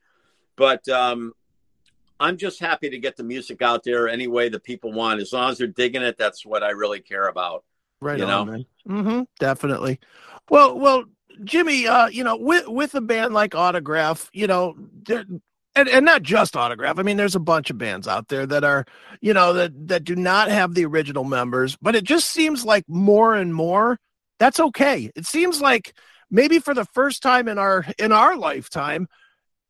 [0.56, 1.34] But um,
[2.18, 5.20] I'm just happy to get the music out there any way that people want.
[5.20, 7.64] As long as they're digging it, that's what I really care about.
[8.00, 8.52] Right You on, know?
[8.52, 8.66] man.
[8.88, 10.00] Mm-hmm, definitely.
[10.48, 11.04] Well, well,
[11.42, 14.76] Jimi, uh, you know, with with a band like Autograph, you know,
[15.08, 15.40] and
[15.74, 16.98] and not just Autograph.
[16.98, 18.84] I mean, there's a bunch of bands out there that are,
[19.20, 22.84] you know, that that do not have the original members, but it just seems like
[22.88, 23.98] more and more
[24.38, 25.10] that's okay.
[25.14, 25.94] It seems like
[26.30, 29.08] maybe for the first time in our in our lifetime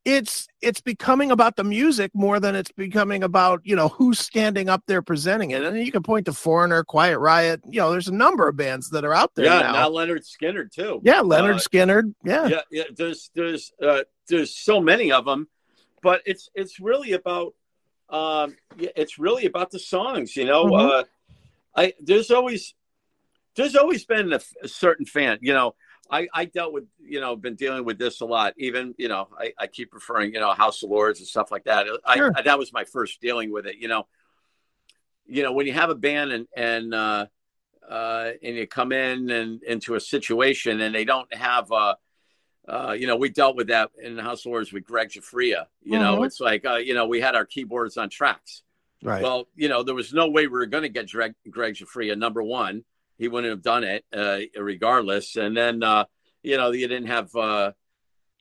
[0.06, 4.68] it's it's becoming about the music more than it's becoming about you know who's standing
[4.68, 8.06] up there presenting it and you can point to foreigner quiet riot you know there's
[8.06, 11.00] a number of bands that are out there yeah, now, now Lynyrd Skynyrd too.
[11.02, 12.84] yeah lynyrd Uh, skynyrd yeah, yeah, yeah.
[12.96, 15.48] There's there's uh, there's so many of them,
[16.02, 17.54] but it's it's really about
[18.08, 20.36] um, it's really about the songs.
[20.36, 21.00] You know, Mhm.
[21.00, 21.04] uh,
[21.74, 22.74] I there's always
[23.56, 25.38] there's always been a, a certain fan.
[25.42, 25.74] You know,
[26.10, 28.54] I I dealt with you know been dealing with this a lot.
[28.56, 31.64] Even you know I, I keep referring you know House of Lords and stuff like
[31.64, 31.86] that.
[32.04, 32.32] I, Sure.
[32.34, 33.76] I that was my first dealing with it.
[33.76, 34.06] You know,
[35.26, 37.26] you know when you have a band and and uh,
[37.88, 41.94] uh, and you come in and into a situation and they don't have uh,
[42.68, 45.66] uh, you know, we dealt with that in House of Lords with Gregg Giuffria.
[45.82, 46.26] You know, Mhm.
[46.26, 48.62] it's like, uh, you know, we had our keyboards on tracks.
[49.02, 51.74] right Well, you know, there was no way we were going to get Greg, Gregg
[51.74, 52.18] Giuffria.
[52.18, 52.84] Number one,
[53.18, 55.36] he wouldn't have done it uh, regardless.
[55.36, 56.04] And then, uh,
[56.42, 57.72] you know, you didn't have uh,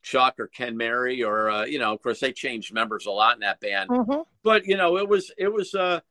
[0.04, 3.36] Chuck or Ken Mary or, uh, you know, of course, they changed members a lot
[3.36, 3.90] in that band.
[3.90, 4.26] Mhm.
[4.44, 6.04] but you know it was it was a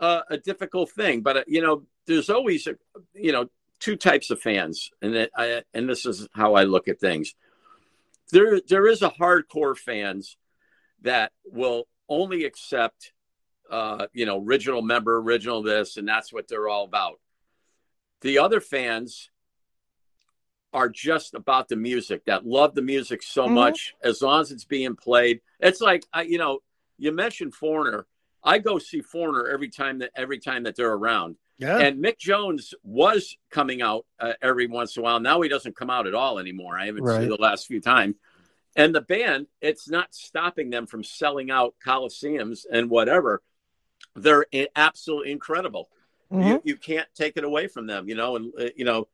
[0.00, 1.20] a, a difficult thing.
[1.20, 2.76] But uh, you know there's always a,
[3.12, 3.48] you know
[3.80, 4.90] two types of fans.
[5.02, 7.34] And it, I, and this is how I look at things.
[8.32, 10.36] There there is a hardcore fans
[11.02, 13.12] that will only accept
[13.70, 17.18] uh you know original member original this and that's what they're all about
[18.24, 19.30] the other fans
[20.72, 23.52] are just about the music that love the music so Mhm.
[23.52, 23.94] much.
[24.02, 26.60] As long as it's being played it's like I, you know
[26.98, 28.06] you mentioned foreigner.
[28.42, 31.36] I go see foreigner every time that every time that they're around.
[31.58, 31.78] Yeah.
[31.78, 35.20] And mick jones was coming out uh, every once in a while.
[35.20, 36.76] Now he doesn't come out at all anymore.
[36.78, 37.20] I haven't Right.
[37.20, 38.16] seen the last few times.
[38.74, 43.42] And the band it's not stopping them from selling out coliseums and whatever.
[44.16, 45.90] They're absolutely incredible
[46.32, 46.48] Mhm.
[46.48, 49.08] you, you can't take it away from them you know and uh, you know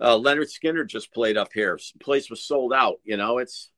[0.00, 3.70] uh, lynyrd skynyrd just played up here place was sold out you know it's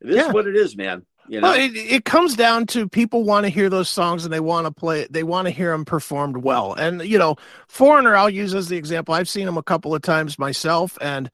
[0.00, 0.32] it is Yeah.
[0.32, 3.48] what it is man you know Well, it, it comes down to people want to
[3.50, 6.74] hear those songs and they want to play they want to hear them performed well.
[6.74, 7.36] And you know,
[7.68, 9.14] Foreigner I'll use as the example.
[9.14, 11.30] I've seen them a couple of times myself and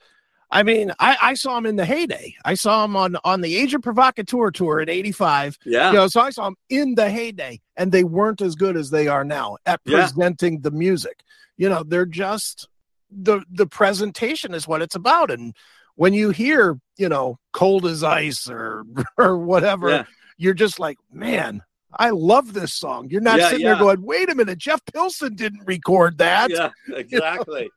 [0.50, 2.34] I mean, I, I saw him in the heyday.
[2.44, 5.58] I saw him on on the Agent Provocateur tour in '85.
[5.66, 8.76] yeah You know, so I saw him in the heyday, and they weren't as good
[8.76, 9.98] as they are now at Yeah.
[10.06, 11.22] presenting the music.
[11.58, 12.68] You know, they're just
[13.10, 15.30] the the presentation is what it's about.
[15.30, 15.54] And
[15.96, 18.84] when you hear, you know, cold as ice or
[19.18, 20.04] or whatever, Yeah.
[20.38, 23.08] you're just like, man, I love this song.
[23.10, 23.74] You're not Yeah, sitting yeah.
[23.74, 26.50] there going, wait a minute, Jeff Pilson didn't record that.
[26.50, 27.70] yeah exactly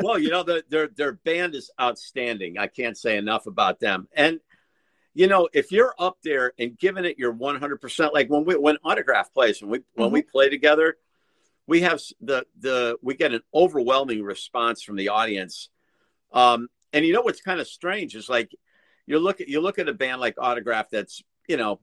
[0.00, 4.06] well you know the, their their band is outstanding i can't say enough about them
[4.14, 4.40] and
[5.14, 8.76] you know, if you're up there and giving it your 100%, like when we when
[8.84, 10.98] autograph plays, when we when we play together,
[11.66, 15.70] we have the the we get an overwhelming response from the audience.
[16.34, 18.54] Um, and you know what's kind of strange is like
[19.06, 21.80] you look at you look at a band like Autograph that's you know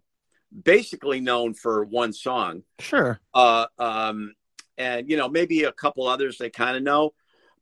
[0.63, 3.19] basically known for one song, Sure.
[3.33, 4.33] uh, um,
[4.77, 7.13] and you know maybe a couple others they kind of know,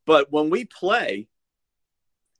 [0.06, 1.28] but when we play,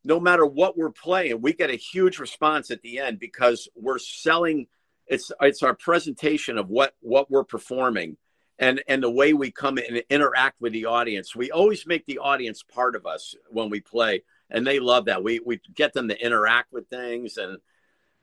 [0.05, 3.99] no matter what we're playing, we get a huge response at the end because we're
[3.99, 4.67] selling.
[5.07, 8.17] It's it's our presentation of what what we're performing,
[8.59, 11.37] and and the way we come and interact with the audience.
[11.37, 15.23] We always make the audience part of us when we play, and they love that.
[15.23, 17.59] We we get them to interact with things, and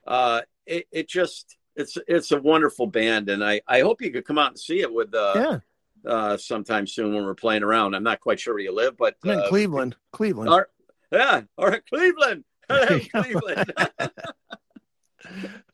[0.07, 4.25] uh, it it just it's it's a wonderful band, and I I hope you could
[4.25, 5.59] come out and see it with uh,
[6.05, 6.11] yeah.
[6.11, 7.95] uh sometime soon when we're playing around.
[7.95, 9.95] I'm not quite sure where you live, but I'm in uh, Cleveland.
[10.11, 10.49] Cleveland.
[10.49, 10.69] our,
[11.11, 12.43] yeah, all right, Cleveland.
[12.69, 13.73] Hello, Cleveland.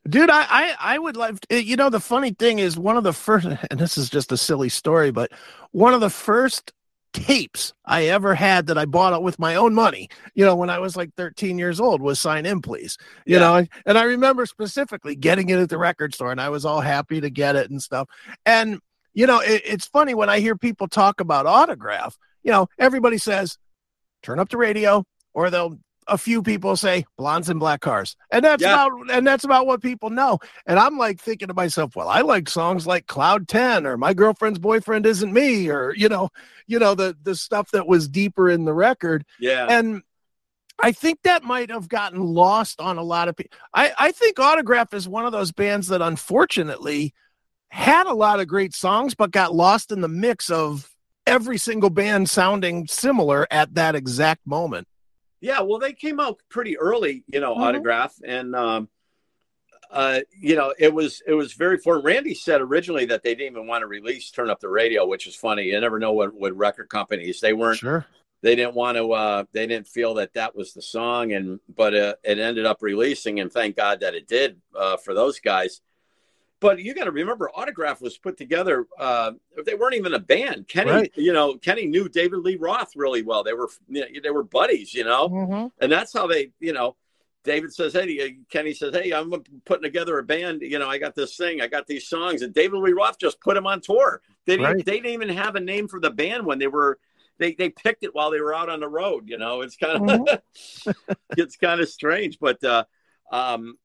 [0.07, 3.03] Dude, I, I, I would love, to, you know, the funny thing is one of
[3.03, 5.31] the first, and this is just a silly story, but
[5.71, 6.73] one of the first
[7.15, 10.69] tapes I ever had that I bought it with my own money, you know, when
[10.69, 13.39] I was like 13 years old was Sign In Please, you Yeah.
[13.39, 16.81] know, and I remember specifically getting it at the record store and I was all
[16.81, 18.09] happy to get it and stuff.
[18.45, 18.79] And,
[19.13, 23.17] you know, it, it's funny when I hear people talk about autograph, you know, everybody
[23.17, 23.57] says,
[24.21, 28.45] turn up the radio or they'll, a few people say blondes and black cars and
[28.45, 28.85] that's Yeah.
[28.85, 30.39] about and that's about what people know.
[30.67, 34.13] And i'm like thinking to myself well i like songs like cloud 10 or my
[34.13, 36.29] girlfriend's boyfriend isn't me or you know
[36.67, 39.25] you know the the stuff that was deeper in the record.
[39.39, 40.01] Yeah, and
[40.83, 44.39] i think that might have gotten lost on a lot of people i i think
[44.39, 47.13] autograph is one of those bands that unfortunately
[47.69, 50.89] had a lot of great songs but got lost in the mix of
[51.25, 54.87] every single band sounding similar at that exact moment
[55.45, 55.61] yeah.
[55.61, 57.59] Well, they came out pretty early, you know, Mhm.
[57.59, 58.89] autograph, and um,
[59.91, 63.53] uh, you know, it was it was very for Randy said originally that they didn't
[63.53, 65.63] even want to release "Turn Up the Radio," which is funny.
[65.65, 68.05] You never know what what record companies they weren't sure
[68.41, 71.95] they didn't want to uh they didn't feel that that was the song and but
[71.95, 75.81] uh, it ended up releasing and thank god that it did uh for those guys
[76.59, 79.31] but you got to remember autograph was put together uh
[79.65, 81.11] they weren't even a band keni Right.
[81.15, 85.03] you know keni knew david lee roth really well they were they were buddies you
[85.03, 85.71] know Mhm.
[85.79, 86.95] and that's how they you know
[87.43, 89.31] david says hey keni says hey i'm
[89.65, 92.53] putting together a band you know i got this thing i got these songs and
[92.53, 94.85] david lee roth just put them on tour they didn't Right.
[94.85, 96.97] they didn't even have a name for the band when they were
[97.37, 100.09] they they picked it while they were out on the road you know it's kind
[100.09, 100.39] of
[101.37, 102.83] it's kind of strange but uh
[103.31, 103.77] um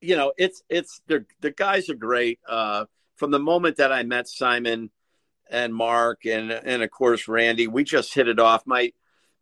[0.00, 2.40] you know it's it's the the guys are great.
[2.48, 4.90] Uh from the moment that i met simon
[5.50, 8.62] and mark and and of course randy we just hit it off.
[8.66, 8.92] My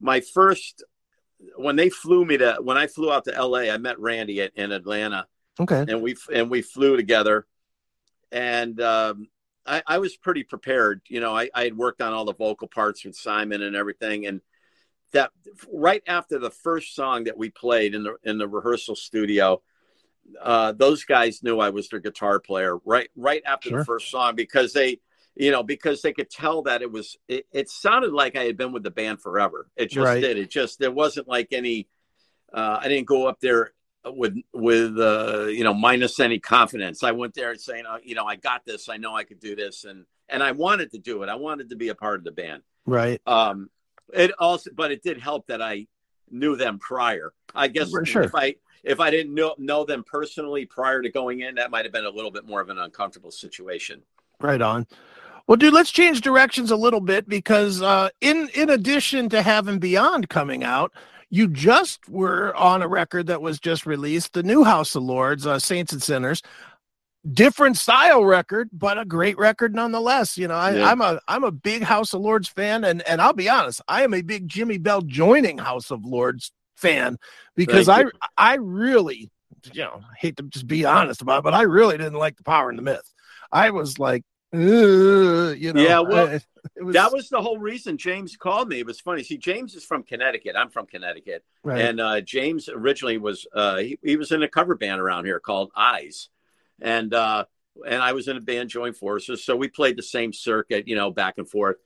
[0.00, 0.84] my first
[1.56, 4.52] when they flew me to when i flew out to la i met randy at,
[4.54, 5.26] in atlanta.
[5.58, 5.84] Okay.
[5.88, 7.46] And we and we flew together.
[8.32, 9.28] And um
[9.66, 11.00] I, I was pretty prepared.
[11.08, 14.26] You know I, I had worked on all the vocal parts with simon and everything.
[14.26, 14.40] And
[15.12, 15.30] that
[15.72, 19.62] right after the first song that we played in the in the rehearsal studio
[20.40, 23.78] uh those guys knew i was their guitar player right right after Sure.
[23.80, 24.98] the first song because they
[25.34, 28.56] you know because they could tell that it was it, it sounded like i had
[28.56, 29.68] been with the band forever.
[29.76, 30.20] It just Right.
[30.20, 30.38] did.
[30.38, 31.88] It just there wasn't like any
[32.52, 33.72] uh i didn't go up there
[34.06, 37.02] with with uh you know minus any confidence.
[37.02, 38.88] I went there saying uh, you know i got this.
[38.88, 39.84] I know i could do this.
[39.84, 41.28] And and i wanted to do it.
[41.28, 42.62] I wanted to be a part of the band.
[42.86, 43.20] Right.
[43.26, 43.70] Um
[44.12, 45.86] it also but it did help that i
[46.30, 48.22] knew them prior i guess sure.
[48.22, 51.84] if i if i didn't know know them personally prior to going in that might
[51.84, 54.02] have been a little bit more of an uncomfortable situation
[54.40, 54.86] Right on.
[55.46, 59.78] Well, dude, let's change directions a little bit because uh, in in addition to having
[59.78, 60.92] Beyond coming out,
[61.28, 65.46] you just were on a record that was just released, the new House of Lords,
[65.46, 66.42] uh, Saints and Sinners.
[67.32, 70.36] Different style record, but a great record nonetheless.
[70.36, 70.90] You know, I, Yeah.
[70.90, 74.02] I'm a I'm a big House of Lords fan, and and I'll be honest, I
[74.02, 77.16] am a big Jimi Bell joining House of Lords fan
[77.56, 78.04] because I
[78.36, 79.30] I really,
[79.72, 82.44] you know, hate to just be honest about it, but I really didn't like the
[82.44, 83.10] Power and the Myth.
[83.50, 86.40] I was like, you know, Yeah, well, I-
[86.76, 89.74] it was that was the whole reason james called me it was funny see james
[89.74, 91.78] is from connecticut i'm from connecticut right.
[91.78, 95.38] and uh, James originally was uh, he, he was in a cover band around here
[95.40, 96.30] called Eyes,
[96.80, 97.44] and uh,
[97.86, 100.96] and I was in a band joined forces, so we played the same circuit, you
[100.96, 101.76] know, back and forth.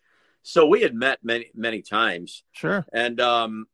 [0.42, 3.66] So we had met many many times, sure, and um,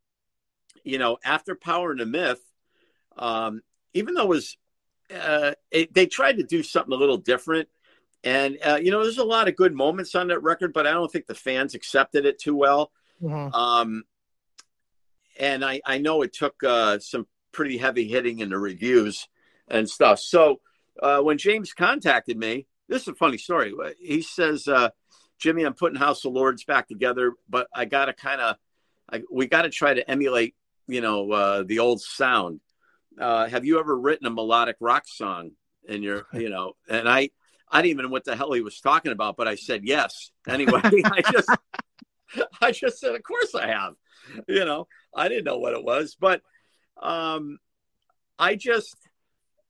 [0.83, 2.41] you know, after Power and the Myth,
[3.17, 3.61] um,
[3.93, 4.57] even though it was
[5.13, 7.69] uh, it, they tried to do something a little different.
[8.23, 10.91] And uh, you know, there's a lot of good moments on that record, but I
[10.91, 12.91] don't think the fans accepted it too well.
[13.21, 13.53] Mhm.
[13.53, 14.03] Um,
[15.39, 19.27] and I, I know it took uh, some pretty heavy hitting in the reviews.
[19.67, 20.19] and stuff.
[20.19, 20.61] So
[21.01, 23.73] uh, when James contacted me, this is a funny story.
[23.99, 24.89] He says, uh,
[25.41, 28.55] "Jimi, I'm putting House of Lords back together, but I got to kind of,
[29.31, 30.55] we got to try to emulate,
[30.87, 32.61] you know, uh, the old sound.
[33.19, 35.51] Uh, have you ever written a melodic rock song
[35.87, 37.29] in your, you know?" And I,
[37.69, 40.31] I didn't even know what the hell he was talking about, but I said yes.
[40.47, 41.49] Anyway, I just,
[42.61, 43.93] I just said, "Of course I have."
[44.47, 46.41] You know, I didn't know what it was, but
[47.01, 47.59] um,
[48.39, 48.95] I just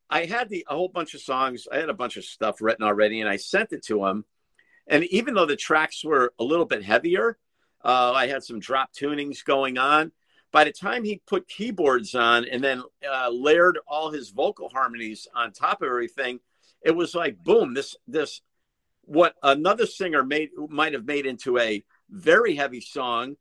[0.10, 1.68] I had the a whole bunch of songs.
[1.72, 4.26] I had a bunch of stuff written already, and I sent it to him.
[4.88, 7.38] And even though the tracks were a little bit heavier,
[7.84, 10.12] uh, I had some drop tunings going on.
[10.52, 15.28] By the time he put keyboards on and then uh, layered all his vocal harmonies
[15.36, 16.40] on top of everything,
[16.82, 17.74] it was like boom!
[17.74, 18.42] This this
[19.02, 23.38] what another singer made might have made into a very heavy song.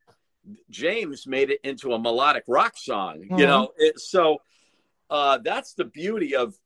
[0.71, 3.21] James made it into a melodic rock song.
[3.21, 3.39] Mm-hmm.
[3.39, 4.39] You know, it, so
[5.15, 6.59] uh, that's the beauty of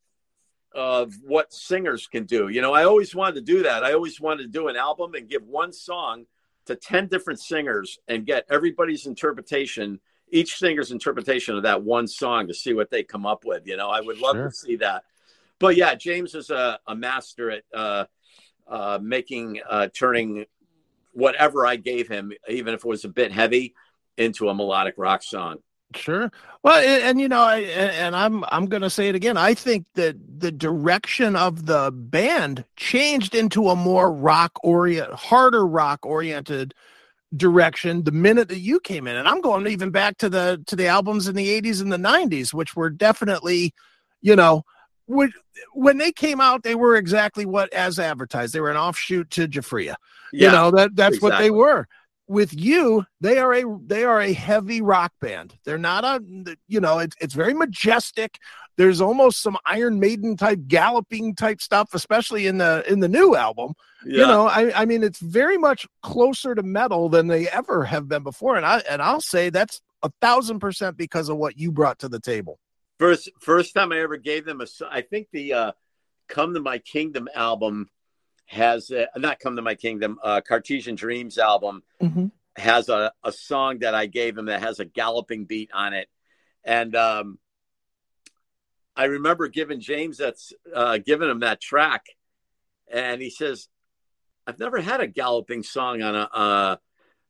[0.75, 2.49] of what singers can do.
[2.49, 3.85] You know, I always wanted to do that.
[3.85, 6.25] I always wanted to do an album and give one song
[6.67, 12.49] to 10 different singers and get everybody's interpretation, each singer's interpretation of that one song
[12.49, 13.67] to see what they come up with.
[13.67, 14.49] You know, I would love sure.
[14.49, 15.05] to see that.
[15.59, 18.05] But yeah, James is a, a master at uh,
[18.67, 20.47] uh, making, uh, turning
[21.13, 23.75] whatever I gave him, even if it was a bit heavy,
[24.17, 25.59] into a melodic rock song.
[25.95, 26.31] Sure.
[26.63, 29.39] Well, and, and, you know, I, and I'm I'm going to say it again.
[29.39, 35.67] I think that the direction of the band changed into a more rock orient, harder
[35.67, 36.75] rock oriented
[37.35, 39.17] direction the minute that you came in.
[39.17, 41.97] And I'm going even back to the to the albums in the 80s and the
[41.97, 43.73] 90s, which were definitely,
[44.21, 44.65] you know,
[45.07, 45.33] when
[45.73, 48.53] when they came out, they were exactly what as advertised.
[48.53, 49.95] They were an offshoot to Giuffria.
[50.35, 51.31] Yeah, you know that that's exactly.
[51.31, 51.89] what they were
[52.29, 55.55] with you they are a they are a heavy rock band.
[55.65, 56.23] They're not a
[56.69, 58.39] you know it's, it's very majestic.
[58.77, 63.35] There's almost some iron maiden type galloping type stuff especially in the in the new
[63.35, 63.75] album.
[64.05, 64.21] Yeah.
[64.21, 68.09] you know I, I mean it's very much closer to metal than they ever have
[68.09, 68.57] been before.
[68.57, 72.09] And i and i'll say that's a thousand percent because of what you brought to
[72.09, 72.59] the table.
[72.99, 75.73] First first time i ever gave them a i think the uh
[76.29, 77.89] come to my kingdom album
[78.49, 82.27] has a, not come to my kingdom uh, cartesian dreams album mm-hmm.
[82.57, 86.09] has a, a song that i gave him that has a galloping beat on it.
[86.65, 87.39] And um,
[88.97, 92.07] i remember giving james that's uh, giving him that track.
[92.91, 93.69] And he says
[94.47, 96.77] i've never had a galloping song on a uh,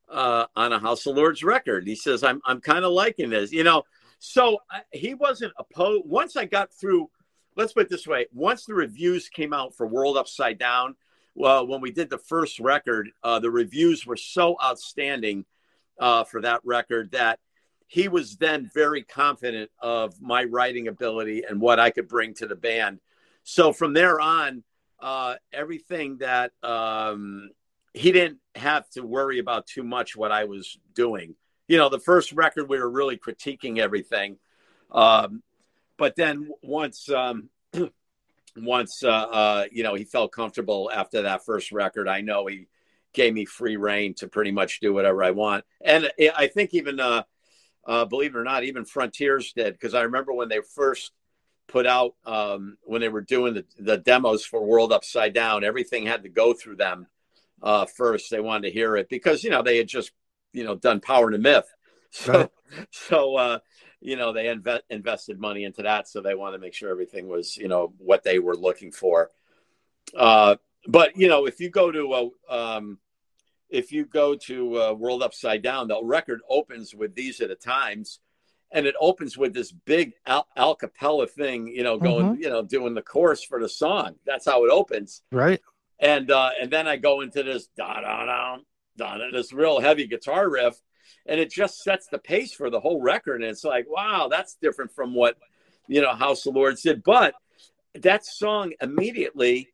[0.09, 1.87] uh on a house of lords record.
[1.87, 3.83] He says i'm, I'm kind of liking this you know?
[4.21, 4.59] So
[4.93, 7.11] he wasn't opposed once i got through
[7.57, 10.95] let's put it this way once the reviews came out for world upside down
[11.39, 15.45] well, when we did the first record, uh, the reviews were so outstanding
[16.01, 17.39] uh, for that record that
[17.87, 22.47] he was then very confident of my writing ability and what I could bring to
[22.47, 22.99] the band.
[23.45, 24.65] So from there on,
[24.99, 27.51] uh, everything that um,
[27.95, 31.37] he didn't have to worry about too much what I was doing.
[31.69, 34.39] You know, the first record we were really critiquing everything,
[34.91, 35.45] um,
[35.99, 37.49] but then once um,
[38.65, 42.67] once uh, uh, you know he felt comfortable after that first record, I know he
[43.13, 45.65] gave me free reign to pretty much do whatever I want.
[45.81, 47.23] And I think even uh,
[47.87, 51.13] uh, believe it or not, even Frontiers did because I remember when they first
[51.67, 56.07] put out um, when they were doing the, the demos for World Upside Down, everything
[56.07, 57.07] had to go through them
[57.63, 58.31] uh, first.
[58.31, 60.13] They wanted to hear it because you know they had just
[60.53, 61.73] you know done Power to Myth,
[62.11, 62.51] so right.
[62.91, 63.59] so uh,
[64.01, 67.29] you know they inve- invested money into that so they wanted to make sure everything
[67.29, 69.31] was you know what they were looking for.
[70.17, 70.57] Uh,
[70.87, 72.99] but you know if you go to a um,
[73.69, 77.55] if you go to a world upside down the record opens with these at the
[77.55, 78.21] times
[78.71, 82.43] and it opens with this big al, al cappella thing you know going mm-hmm.
[82.43, 84.15] you know doing the chorus for the song.
[84.25, 85.23] That's how it opens.
[85.33, 85.61] Right.
[85.99, 88.59] And uh and then i go into this da da da
[88.97, 90.81] da this real heavy guitar riff
[91.29, 93.43] and it just sets the pace for the whole record.
[93.43, 95.37] And it's like, wow, that's different from what
[95.87, 97.05] you know House of Lords did.
[97.05, 97.35] But
[97.95, 99.69] that song immediately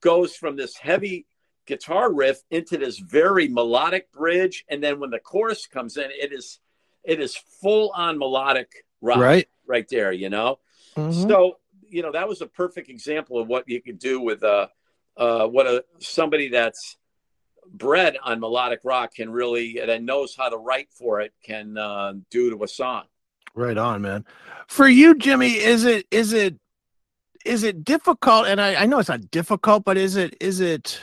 [0.00, 1.26] goes from this heavy
[1.66, 6.32] guitar riff into this very melodic bridge, and then when the chorus comes in, it
[6.32, 6.60] is
[7.04, 10.12] it is full on melodic rock right, right there.
[10.12, 10.58] You know,
[10.96, 11.28] mm-hmm.
[11.28, 11.58] so
[11.88, 14.68] you know that was a perfect example of what you could do with uh,
[15.16, 16.96] uh, what a somebody that's
[17.72, 22.14] bred on melodic rock can really that knows how to write for it can uh,
[22.30, 23.04] do to a song.
[23.54, 24.24] Right on, man.
[24.68, 26.56] For you, Jimi, is it is it
[27.44, 28.46] is it difficult?
[28.46, 31.00] And I, I know it's not difficult, but is it is it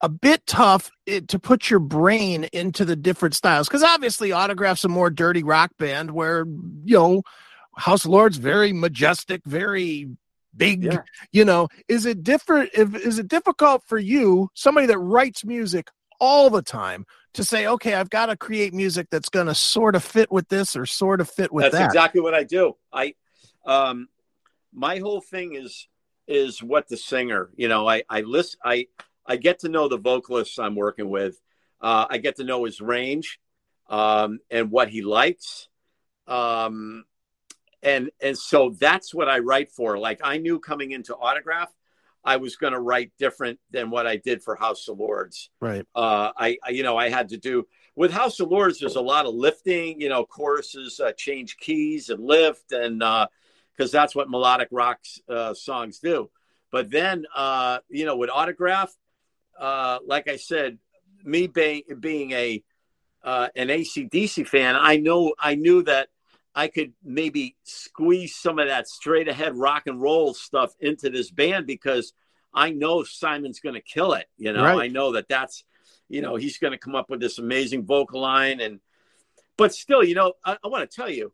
[0.00, 3.68] a bit tough it, to put your brain into the different styles?
[3.68, 6.44] Because obviously, Autograph's a more dirty rock band where
[6.84, 7.22] you know
[7.76, 10.08] House Lords very majestic, very
[10.56, 11.02] big Yeah.
[11.32, 15.88] you know is it different if is it difficult for you somebody that writes music
[16.20, 19.96] all the time to say okay i've got to create music that's going to sort
[19.96, 22.76] of fit with this or sort of fit with That's that exactly what I do.
[22.92, 23.14] I,
[23.64, 24.08] um,
[24.74, 25.88] my whole thing is
[26.28, 27.50] is what the singer.
[27.56, 28.58] You know, I I listen.
[28.64, 28.86] I
[29.26, 31.40] I get to know the vocalists I'm working with.
[31.80, 33.38] Uh, I get to know his range,
[33.88, 35.68] um, and what he likes.
[36.26, 37.04] Um,
[37.82, 39.98] and and so that's what I write for.
[39.98, 41.72] Like I knew coming into Autograph,
[42.24, 45.84] I was going to write different than what I did for House of Lords right
[45.94, 48.78] uh, I, I you know I had to do with House of Lords.
[48.78, 53.02] There's a lot of lifting, you know, choruses uh, change keys and lift, and
[53.76, 56.30] because that's what melodic rock uh, songs do.
[56.70, 58.94] But then, uh, you know, with Autograph,
[59.58, 60.78] uh, like I said,
[61.24, 62.62] me being being a
[63.22, 66.08] uh, an AC/DC fan, I know I knew that
[66.54, 71.30] I could maybe squeeze some of that straight ahead rock and roll stuff into this
[71.30, 72.12] band because
[72.52, 74.26] I know Simon's going to kill it.
[74.36, 74.84] You know, Right.
[74.84, 75.64] I know that that's,
[76.08, 78.60] you know, he's going to come up with this amazing vocal line.
[78.60, 78.80] And,
[79.56, 81.32] but still, you know, I, I want to tell you,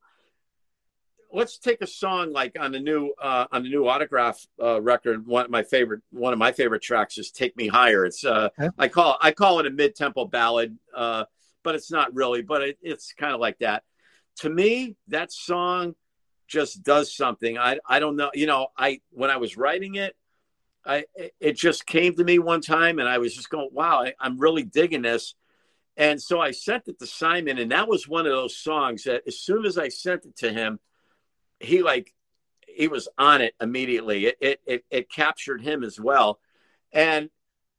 [1.33, 5.27] let's take a song like on the new, uh, on the new autograph uh, record.
[5.27, 8.51] One of my favorite, one of my favorite tracks is "Take Me Higher." It's, uh,
[8.59, 8.71] Okay.
[8.79, 11.25] I call, I call it a mid-tempo ballad, uh,
[11.65, 12.43] but it's not really.
[12.43, 13.83] But it, it's kind of like that.
[14.39, 15.95] To me, that song
[16.47, 17.59] just does something.
[17.59, 18.31] I, I don't know.
[18.35, 20.17] You know, I when I was writing it,
[20.85, 21.05] I
[21.41, 24.39] it- just came to me one time, and I was just going, "Wow, I, I'm
[24.39, 25.35] really digging this."
[25.97, 29.23] And so I sent it to Simon, and that was one of those songs that
[29.27, 30.79] as soon as I sent it to him,
[31.61, 32.15] he like
[32.67, 34.27] he was on it immediately.
[34.27, 36.39] It it it, it captured him as well.
[36.93, 37.31] And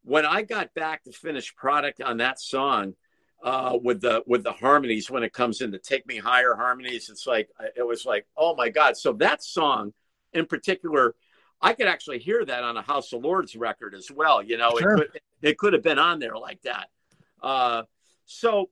[0.04, 2.96] when I got back to finished product on that song,
[3.44, 7.26] uh, with the with the harmonies when it comes into "Take Me Higher" harmonies, it's
[7.26, 8.98] like it was like, oh my god!
[8.98, 9.94] So that song
[10.34, 11.16] in particular,
[11.62, 14.44] I could actually hear that on a House of Lords record as well.
[14.44, 14.94] You know, Sure.
[14.96, 16.90] it could it could have been on there like that.
[17.42, 17.84] Uh,
[18.26, 18.70] so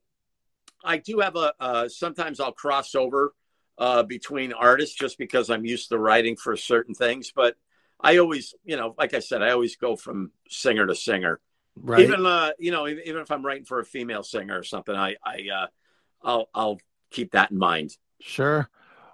[0.84, 3.34] I do have a uh, sometimes I'll cross over
[3.78, 7.56] uh, between artists just because I'm used to writing for certain things, but
[8.00, 11.40] I always, you know, like I said, I always go from singer to singer.
[11.82, 14.96] Right Even uh, you know, even if I'm writing for a female singer or something,
[14.96, 15.68] I I uh,
[16.24, 16.80] I'll I'll
[17.12, 17.96] keep that in mind.
[18.20, 18.70] Sure.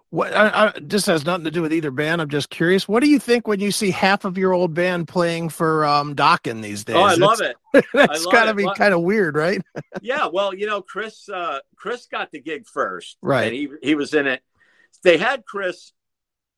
[0.10, 2.22] What I, I, this has nothing to do with either band.
[2.22, 2.88] I'm just curious.
[2.88, 6.16] What do you think when you see half of your old band playing for um
[6.16, 6.96] Dokken these days?
[6.96, 7.56] Oh, I love it.
[7.96, 9.60] Love got to be Well- kind of weird, right?
[10.04, 13.18] yeah, well, you know, Chris uh Chris got the gig first.
[13.24, 13.46] Right.
[13.46, 14.44] And he he was in it.
[15.04, 15.94] They had Chris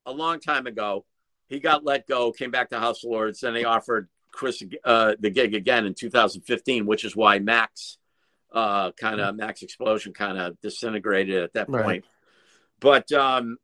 [0.05, 1.05] a long time ago.
[1.47, 5.15] He got let go, came back to House of Lords, and they offered Chris uh
[5.19, 7.97] the gig again in 2015, which is why Maxx
[8.51, 11.83] uh kind of Maxx Explosion kind of disintegrated at that Right.
[11.83, 12.05] point.
[12.79, 13.57] But um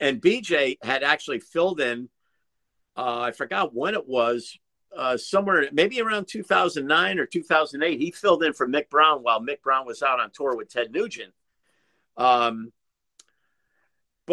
[0.00, 2.08] and BJ had actually filled in
[2.96, 4.56] uh I forgot when it was
[4.96, 9.62] uh, somewhere maybe around 2009 or 2008 he filled in for mick brown while mick
[9.62, 11.32] brown was out on tour with ted nugent
[12.18, 12.72] um,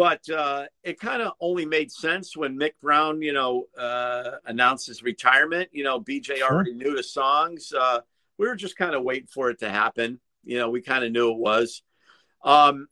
[0.00, 4.86] but uh, it kind of only made sense when mick brown you know uh, announced
[4.86, 5.68] his retirement.
[5.72, 6.50] You know bj Sure.
[6.50, 7.70] already knew the songs.
[7.78, 8.00] Uh,
[8.38, 10.18] we were just kind of waiting for it to happen.
[10.42, 11.82] You know we kind of knew it was.
[12.42, 12.88] Um,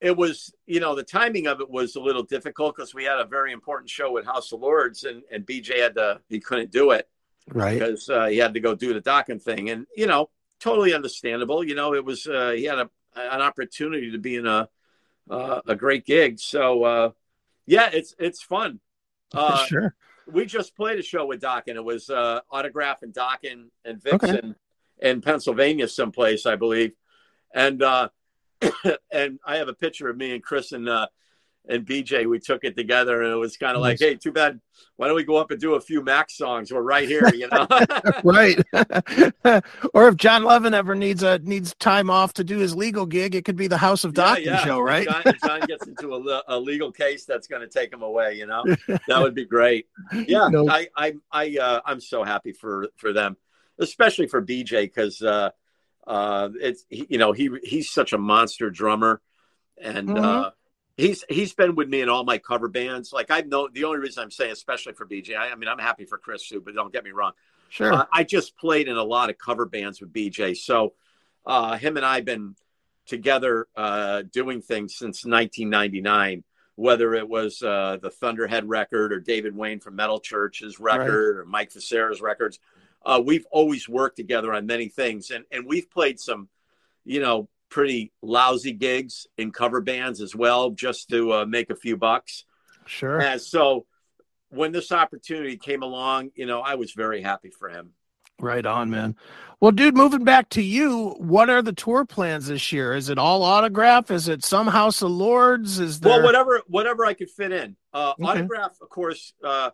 [0.00, 3.20] it was you know the timing of it was a little difficult because we had
[3.20, 6.72] a very important show with house of lords and, and bj had to he couldn't
[6.72, 7.08] do it
[7.46, 7.78] Right.
[7.78, 9.70] because uh, he had to go do the Dokken thing.
[9.70, 11.62] And you know totally understandable.
[11.62, 14.68] You know it was uh, he had a, an opportunity to be in a
[15.30, 17.10] uh, a great gig so uh,
[17.66, 18.80] yeah it's it's fun
[19.34, 19.94] uh, sure.
[20.30, 21.74] we just played a show with Dokken.
[21.74, 24.26] It was uh, Autograph and Dokken and Okay.
[24.32, 24.54] Vixen
[25.00, 26.94] in Pennsylvania, someplace, I believe.
[27.52, 28.10] And uh,
[29.10, 31.08] and I have a picture of me and Chris and uh,
[31.68, 32.26] and BJ.
[32.26, 34.60] We took it together, and it was kind of like, hey, too bad.
[34.96, 36.72] Why don't we go up and do a few Maxx songs?
[36.72, 37.66] We're right here, you know.
[38.24, 38.60] right.
[39.94, 43.34] or if Jon Levin ever needs a needs time off to do his legal gig,
[43.34, 45.08] it could be the House of Dokken show, right?
[45.08, 48.34] Jon, Jon gets into a, a legal case that's going to take him away.
[48.34, 48.64] You know,
[49.08, 49.88] that would be great.
[50.12, 50.68] Yeah, No.
[50.68, 53.36] I, I, I, uh, I'm so happy for for them,
[53.78, 55.50] especially for BJ because uh,
[56.06, 59.20] uh, it's he, you know he he's such a monster drummer,
[59.80, 60.52] and Mhm.
[60.96, 63.12] He's he's been with me in all my cover bands.
[63.12, 65.78] Like I know the only reason I'm saying especially for BJ, I, I mean I'm
[65.78, 67.32] happy for Chris too, but don't get me wrong.
[67.68, 67.92] Sure.
[67.92, 70.56] Uh, I just played in a lot of cover bands with BJ.
[70.56, 70.94] So
[71.44, 72.54] uh, him and I have been
[73.06, 76.44] together uh, doing things since 1999,
[76.76, 81.44] whether it was uh, the Thunderhead record or David Wayne from Metal Church's record or
[81.44, 82.58] Mike Vescera's records.
[83.04, 86.48] Uh, we've always worked together on many things, and, and we've played some,
[87.04, 91.74] you know, pretty lousy gigs in cover bands as well, just to uh, make a
[91.74, 92.44] few bucks.
[92.86, 93.20] sure.
[93.20, 93.84] And so
[94.50, 97.90] when this opportunity came along, you know, I was very happy for him.
[98.38, 99.16] Right on, man.
[99.58, 102.94] Well, dude, moving back to you, what are the tour plans this year?
[102.94, 104.12] Is it all autograph?
[104.12, 105.80] Is it some House of Lords?
[105.80, 107.76] Is there Well, whatever whatever I could fit in.
[107.92, 108.24] Uh, Okay.
[108.24, 109.34] Autograph, of course.
[109.42, 109.70] Uh,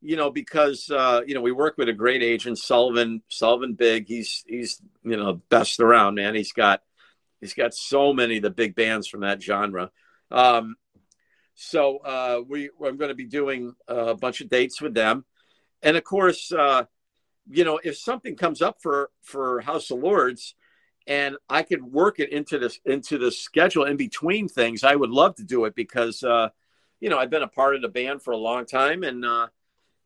[0.00, 4.08] you know, because uh, you know we work with a great agent, Sullivan Sullivan Big.
[4.08, 6.34] He's he's you know best around, man.
[6.34, 6.82] He's got
[7.44, 9.90] he's got so many of the big bands from that genre.
[10.30, 10.76] Um,
[11.54, 15.24] so uh, we I'm going to be doing a bunch of dates with them,
[15.82, 16.84] and of course, uh,
[17.48, 20.54] you know, if something comes up for for House of Lords,
[21.06, 25.10] and I could work it into this into the schedule in between things, I would
[25.10, 26.48] love to do it because uh,
[26.98, 29.48] you know I've been a part of the band for a long time, and uh,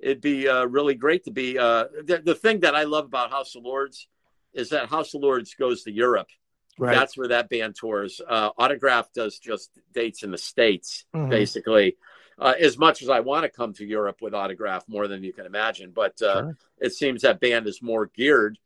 [0.01, 1.57] it'd be uh, really great to be.
[1.57, 4.09] Uh, the, the thing that I love about House of Lords
[4.53, 6.29] is that House of Lords goes to Europe.
[6.79, 6.95] Right?
[6.95, 8.21] That's where that band tours.
[8.27, 11.31] Uh, Autograph does just dates in the states, Mhm.
[11.31, 11.97] basically.
[12.39, 15.33] Uh, as much as I want to come to Europe with Autograph, more than you
[15.33, 16.57] can imagine, but uh, Sure.
[16.79, 18.59] it seems that band is more geared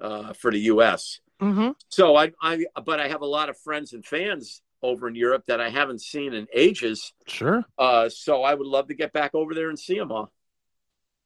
[0.00, 1.20] uh, for the U.S.
[1.40, 1.74] Mhm.
[1.88, 5.44] So I, I, but I have a lot of friends and fans over in Europe
[5.46, 7.12] that I haven't seen in ages.
[7.26, 7.64] Sure.
[7.76, 10.32] Uh, so I would love to get back over there and see them all.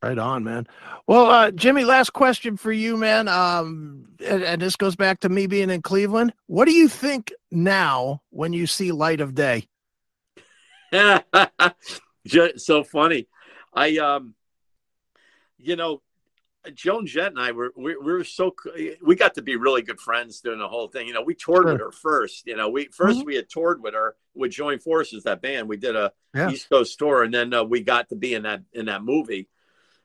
[0.03, 0.66] Right on, man.
[1.07, 3.28] Well, uh, Jimi, last question for you, man.
[3.28, 6.32] Um, and, and this goes back to me being in Cleveland.
[6.46, 9.68] What do you think now when you see light of day?
[12.57, 13.26] So funny.
[13.74, 14.34] I, um,
[15.59, 16.03] you know,
[16.74, 18.55] Joan Jett and I were we, we were so
[19.05, 21.09] we got to be really good friends during the whole thing.
[21.09, 22.46] You know, we toured with her first.
[22.46, 23.24] You know, we 1st Mhm.
[23.24, 25.68] we had toured with her with Join Forces that band.
[25.68, 26.50] We did a Yeah.
[26.50, 29.48] East Coast tour, and then uh, we got to be in that in that movie.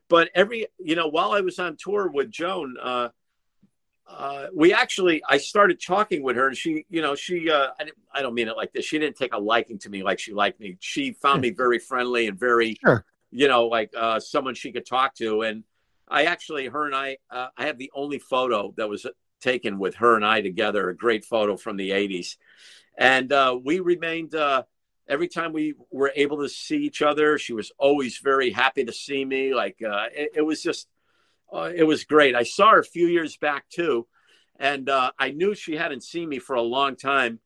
[0.10, 3.10] But every you know, while I was on tour with Joan, uh,
[4.08, 7.84] uh, we actually I started talking with her, and she, you know, she uh, I,
[7.84, 8.86] didn't- I don't mean it like this.
[8.86, 10.78] She didn't take a liking to me like she liked me.
[10.80, 13.06] She found me very friendly and very, Sure.
[13.32, 15.42] you know, like uh, someone she could talk to.
[15.42, 15.64] And
[16.08, 19.06] I actually, her and I, uh, I have the only photo that was
[19.42, 20.90] taken with her and I together.
[20.90, 22.38] A great photo from the '80s,
[22.98, 24.34] and uh, we remained.
[24.36, 24.64] Uh,
[25.08, 28.94] every time we were able to see each other, she was always very happy to
[28.94, 29.54] see me.
[29.54, 30.88] Like uh, it, it was just,
[31.52, 32.36] uh, it was great.
[32.36, 34.08] I saw her a few years back too,
[34.60, 37.40] and uh, I knew she hadn't seen me for a long time.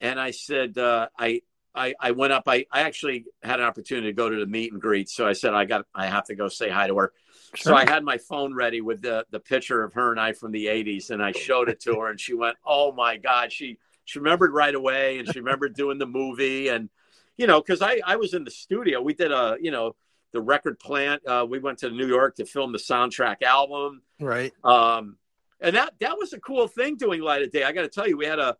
[0.00, 1.42] And I said, uh, I,
[1.74, 2.44] I, I went up.
[2.46, 5.32] I, I actually had an opportunity to go to the meet and greet, so I
[5.32, 7.12] said I got, I have to go say hi to her.
[7.56, 10.50] So I had my phone ready with the the picture of her and I from
[10.50, 13.78] the '80s, and I showed it to her, and she went, "Oh my God!" She
[14.04, 16.88] she remembered right away, and she remembered doing the movie, and
[17.36, 19.96] you know, because I I was in the studio, we did a you know
[20.32, 21.26] the record plant.
[21.26, 24.52] Uh, we went to New York to film the soundtrack album, Right.
[24.64, 25.16] um,
[25.60, 27.64] and that that was a cool thing doing Light of Day.
[27.64, 28.56] I got to tell you, we had a,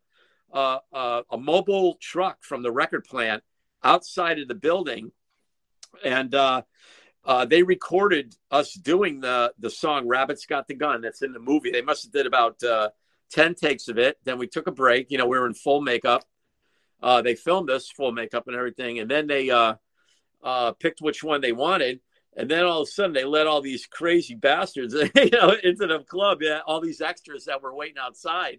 [0.53, 3.42] a a a mobile truck from the record plant
[3.82, 5.12] outside of the building,
[6.05, 6.62] and uh,
[7.24, 11.40] uh, they recorded us doing the the song "Rabbit's Got the Gun." That's in the
[11.40, 11.70] movie.
[11.70, 12.90] They must have did about uh,
[13.31, 14.18] ten takes of it.
[14.25, 15.11] Then we took a break.
[15.11, 16.25] You know, we were in full makeup.
[17.03, 19.75] Uh, they filmed us full makeup and everything, and then they uh,
[20.43, 22.01] uh, picked which one they wanted.
[22.37, 25.87] And then all of a sudden, they let all these crazy bastards, you know, into
[25.87, 26.39] the club.
[26.41, 28.59] Yeah, all these extras that were waiting outside,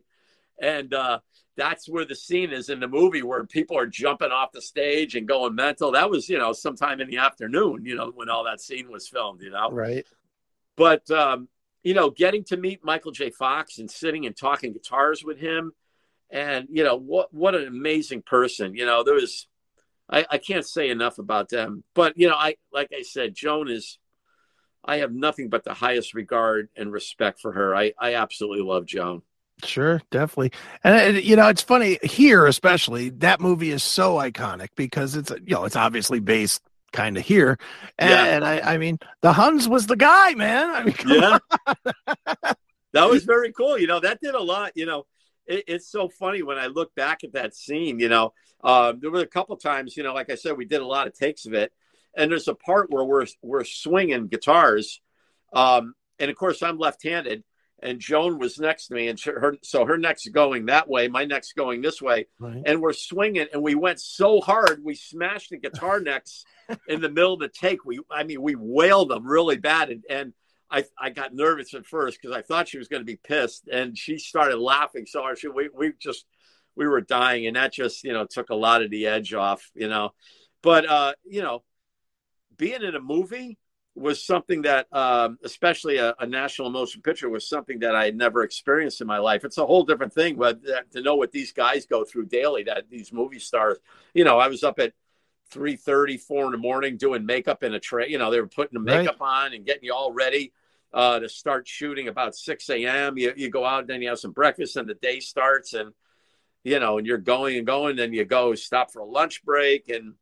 [0.61, 1.19] and uh,
[1.57, 5.15] that's where the scene is in the movie where people are jumping off the stage
[5.15, 5.91] and going mental.
[5.91, 9.07] That was, you know, sometime in the afternoon, you know, when all that scene was
[9.07, 9.71] filmed, you know.
[9.71, 10.05] Right.
[10.75, 11.47] But um,
[11.85, 13.29] you know, getting to meet Michael J.
[13.29, 15.71] Fox and sitting and talking guitars with him,
[16.31, 18.73] and you know what what an amazing person.
[18.73, 19.47] You know, there was
[20.09, 21.83] I, I can't say enough about them.
[21.93, 23.99] But you know, I like I said, Joan is.
[24.87, 27.75] I have nothing but the highest regard and respect for her.
[27.75, 29.23] I, I absolutely love Joan.
[29.63, 30.51] Sure, definitely.
[30.83, 35.31] And uh, you know, it's funny here, especially that movie is so iconic because it's
[35.31, 36.61] you know it's obviously based
[36.95, 37.57] kind of here,
[37.99, 38.49] and, Yeah.
[38.49, 40.69] I I mean the Huns was the guy, man.
[40.69, 41.39] I mean, Yeah.
[42.93, 43.77] that was very cool.
[43.77, 44.71] You know, that did a lot.
[44.75, 45.05] You know,
[45.45, 48.33] it, it's so funny when I look back at that scene, you know,
[48.63, 51.07] um, there were a couple times, you know, like I said, we did a lot
[51.07, 51.71] of takes of it.
[52.17, 55.01] And there's a part where we're, we're swinging guitars.
[55.53, 57.43] Um, and of course, I'm left handed.
[57.85, 61.07] And Joan was next to me, and she, her so her neck's going that way,
[61.07, 62.63] my neck's going this way, Right.
[62.65, 66.43] and we're swinging, and we went so hard, we smashed the guitar necks
[66.87, 67.85] in the middle of the take.
[67.85, 70.33] We, I mean, we wailed them really bad, and, and
[70.69, 73.67] I, I got nervous at first because I thought she was going to be pissed,
[73.71, 75.37] and she started laughing so hard.
[75.37, 76.25] She, we, we just,
[76.75, 79.69] we were dying, and that just, you know, took a lot of the edge off,
[79.75, 80.09] you know.
[80.63, 81.63] But, uh, you know,
[82.57, 83.59] being in a movie
[83.95, 88.15] was something that, um, especially a, a national motion picture, was something that I had
[88.17, 89.45] never experienced in my life.
[89.45, 92.63] It's a whole different thing, but that, to know what these guys go through daily,
[92.63, 93.77] that these movie stars,
[94.13, 94.93] you know, I was up at
[95.49, 98.09] three thirty, four in the morning doing makeup in a tray.
[98.09, 99.05] You know, they were putting the Right.
[99.05, 100.51] makeup on and getting you all ready
[100.93, 103.17] uh, to start shooting about 6 a.m.
[103.17, 105.93] You, you go out and then you have some breakfast and the day starts and,
[106.63, 107.95] you know, and you're going and going.
[107.95, 109.89] Then you go stop for a lunch break.
[109.89, 110.15] And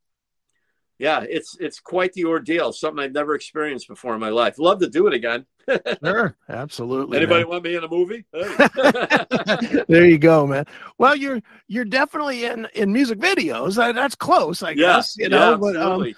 [1.00, 2.72] yeah, it's, it's quite the ordeal.
[2.74, 4.60] Something I've never experienced before in my life.
[4.60, 5.46] Love to do it again.
[6.04, 7.18] Sure, absolutely.
[7.18, 7.24] man.
[7.24, 8.26] Anybody want me in a movie?
[9.88, 10.66] There you go, man.
[10.98, 13.76] Well, you're you're definitely in in music videos.
[13.76, 15.16] That's close, I yeah, guess.
[15.18, 16.14] You know, yeah, but um,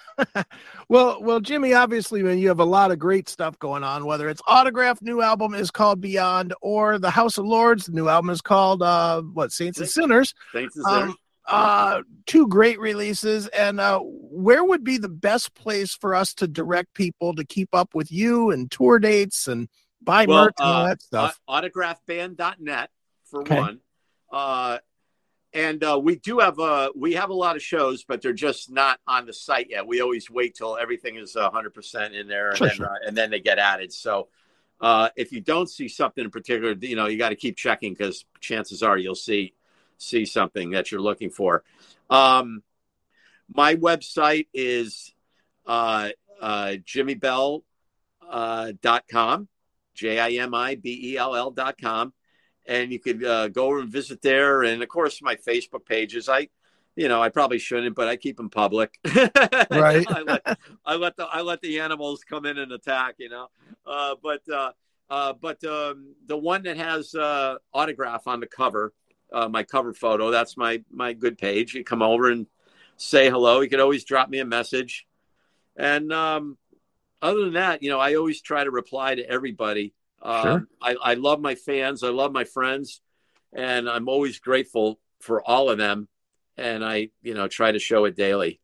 [0.88, 4.04] well, well, Jimi, obviously, man, you have a lot of great stuff going on.
[4.04, 8.08] Whether it's autograph, new album is called Beyond, or the House of Lords, the new
[8.08, 10.34] album is called uh, what Saints and Sinners.
[10.52, 10.82] Thanks, sir.
[10.88, 11.16] Um,
[11.48, 13.46] uh, two great releases.
[13.48, 17.68] And uh, where would be the best place for us to direct people to keep
[17.72, 19.68] up with you and tour dates and
[20.02, 21.40] buy Well, merch and all uh, that stuff?
[21.48, 22.90] Au- autographband.net
[23.30, 23.56] for Okay.
[23.56, 23.80] one.
[24.30, 24.78] Uh,
[25.52, 28.70] and uh, we do have uh, we have a lot of shows, but they're just
[28.70, 29.86] not on the site yet.
[29.86, 32.86] We always wait till everything is hundred percent in there, and Sure, then sure.
[32.86, 33.92] Uh, and then they get added.
[33.92, 34.28] So
[34.80, 37.94] uh, if you don't see something in particular, you know you got to keep checking
[37.94, 39.54] because chances are you'll see
[39.98, 41.64] see something that you're looking for.
[42.10, 42.62] Um,
[43.52, 45.12] my website is
[45.66, 47.62] uh, uh, jimibell
[48.28, 49.48] uh, dot com,
[49.94, 52.12] J I M I B E L L dot com.
[52.68, 54.64] And you could uh, go and visit there.
[54.64, 56.28] And of course, my Facebook pages.
[56.28, 56.48] I,
[56.96, 58.98] you know, I probably shouldn't, but I keep them public.
[59.70, 60.06] Right.
[60.10, 63.16] I let, I let the I let the animals come in and attack.
[63.18, 63.48] You know,
[63.86, 64.72] uh, but uh,
[65.08, 68.92] uh, but um, the one that has uh, autograph on the cover,
[69.36, 70.30] uh, my cover photo.
[70.30, 71.74] That's my my good page.
[71.74, 72.46] You come over and
[72.96, 73.60] say hello.
[73.60, 75.06] You could always drop me a message.
[75.76, 76.56] And um,
[77.20, 79.92] other than that, you know, I always try to reply to everybody.
[80.22, 80.68] Um, Sure.
[80.80, 82.02] I, I love my fans.
[82.02, 83.02] I love my friends,
[83.52, 86.08] and I'm always grateful for all of them.
[86.56, 88.60] And I, you know, try to show it daily.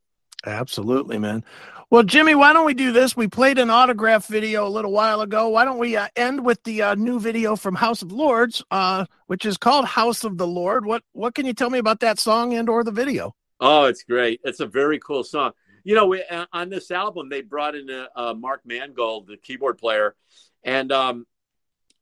[0.46, 1.44] Absolutely, man.
[1.92, 3.14] Well, Jimi, why don't we do this?
[3.14, 5.50] We played an autograph video a little while ago.
[5.50, 9.04] Why don't we uh, end with the uh, new video from House of Lords, uh,
[9.26, 10.86] which is called House of the Lord?
[10.86, 13.34] What What can you tell me about that song and or the video?
[13.60, 14.40] Oh, it's great.
[14.42, 15.52] It's a very cool song.
[15.84, 19.36] You know, we, uh, on this album, they brought in uh, uh, Mark Mangold, the
[19.36, 20.16] keyboard player.
[20.64, 21.26] And um,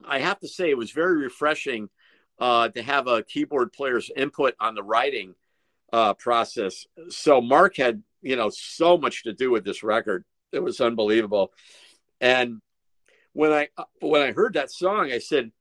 [0.07, 1.88] I have to say, it was very refreshing
[2.38, 5.34] uh, to have a keyboard player's input on the writing
[5.93, 6.86] uh, process.
[7.09, 10.24] So Mark had, you know, so much to do with this record.
[10.52, 11.52] It was unbelievable.
[12.20, 12.60] And
[13.32, 15.52] when I uh, when I heard that song, I said,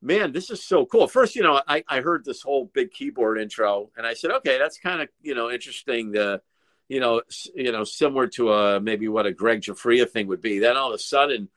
[0.00, 1.08] man, this is so cool.
[1.08, 4.58] First, you know, I, I heard this whole big keyboard intro and I said, okay,
[4.58, 6.40] that's kind of, you know, interesting The
[6.88, 7.22] you know,
[7.54, 10.58] you know, similar to a, maybe what a Gregg Giuffria thing would be.
[10.58, 11.48] Then all of a sudden,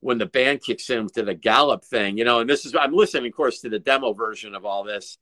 [0.00, 2.94] when the band kicks in to the gallop thing, you know, and this is, I'm
[2.94, 5.18] listening, of course, to the demo version of all this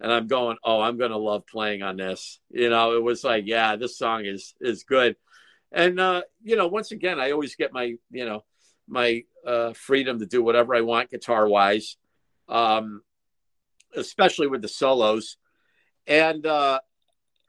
[0.00, 2.40] and I'm going, oh, I'm going to love playing on this.
[2.50, 5.16] You know, it was like, yeah, this song is, is good.
[5.72, 8.44] And, uh, you know, once again, I always get my, you know,
[8.88, 11.96] my uh, freedom to do whatever I want guitar wise
[12.48, 13.02] um,
[13.96, 15.36] especially with the solos.
[16.06, 16.80] And uh,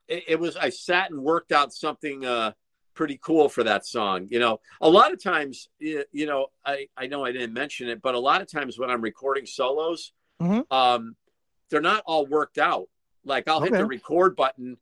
[0.08, 2.52] it, it was I sat and worked out something uh,
[2.93, 4.28] pretty cool for that song.
[4.30, 7.89] You know, a lot of times, y- you know, I I know I didn't mention
[7.89, 10.72] it, but a lot of times when I'm recording solos, Mhm.
[10.72, 11.16] um,
[11.72, 12.88] they're not all worked out.
[13.26, 14.78] Like I'll hit the record button,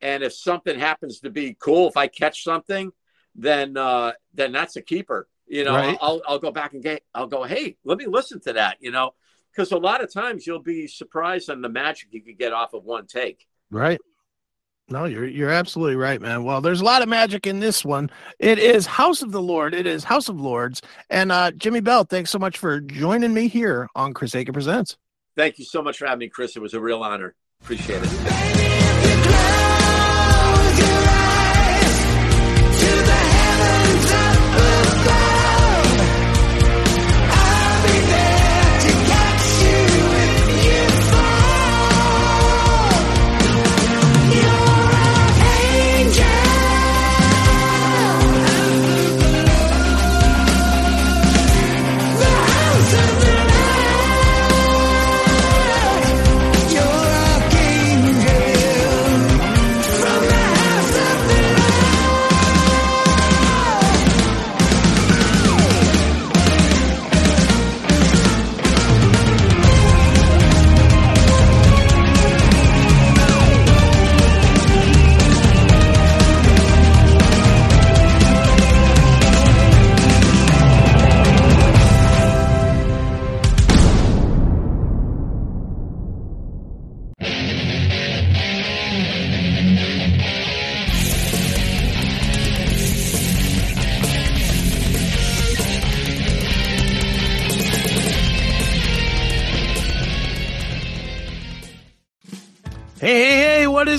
[0.00, 2.92] and if something happens to be cool, if I catch something,
[3.34, 5.28] then uh, then that's a keeper.
[5.46, 5.98] You know, Right.
[6.00, 8.76] I'll I'll go back and get I'll go, hey, let me listen to that.
[8.80, 9.14] You know,
[9.52, 12.74] because a lot of times you'll be surprised on the magic you could get off
[12.74, 13.46] of one take.
[13.70, 14.00] Right.
[14.88, 16.42] No, you're you're absolutely right, man.
[16.42, 18.10] Well, there's a lot of magic in this one.
[18.40, 19.72] It is House of the Lord.
[19.74, 20.82] It is House of Lords.
[21.10, 24.96] And uh, Jimi Bell, thanks so much for joining me here on Chris Akin Presents.
[25.40, 26.54] Thank you so much for having me, Chris.
[26.54, 27.34] It was a real honor.
[27.62, 28.79] Appreciate it.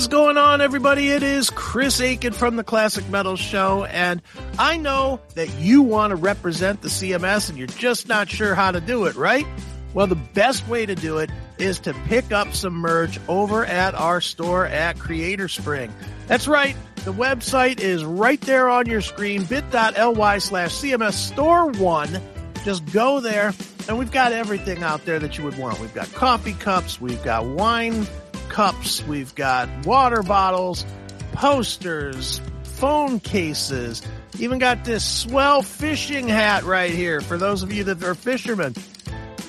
[0.02, 1.10] Is going on, everybody?
[1.10, 4.20] It is Chris Akin from the Classic Metal Show, and
[4.58, 8.72] I know that you want to represent the CMS and you're just not sure how
[8.72, 9.46] to do it, right?
[9.94, 13.94] Well, the best way to do it is to pick up some merch over at
[13.94, 15.94] our store at Creator Spring.
[16.26, 16.74] That's right.
[17.04, 22.20] The website is right there on your screen, bit.ly slash CMS store one.
[22.64, 23.54] Just go there
[23.88, 25.78] and we've got everything out there that you would want.
[25.78, 27.00] We've got coffee cups.
[27.00, 28.04] We've got wine
[28.52, 29.02] cups.
[29.06, 30.84] We've got water bottles,
[31.32, 34.02] posters, phone cases.
[34.38, 38.74] Even got this swell fishing hat right here for those of you that are fishermen.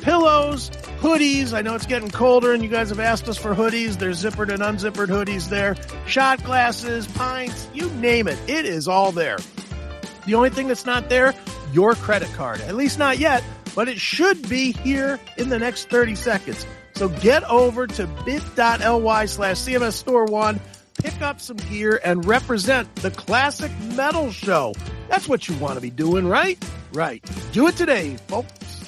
[0.01, 1.54] Pillows, hoodies.
[1.54, 3.99] I know it's getting colder and you guys have asked us for hoodies.
[3.99, 5.76] There's zippered and unzippered hoodies there.
[6.08, 8.39] Shot glasses, pints, you name it.
[8.47, 9.38] It is all there.
[10.26, 11.34] The only thing that's not there,
[11.74, 12.62] your credit card.
[12.62, 13.43] At least not yet,
[13.76, 16.66] but it should be here in the next 30 seconds.
[16.95, 20.59] So get over to bit.ly slash CMS Store One,
[21.01, 24.73] pick up some gear, and represent the classic metal show.
[25.09, 26.63] That's what you want to be doing, right?
[26.93, 27.23] Right.
[27.51, 28.82] Do it today, folks.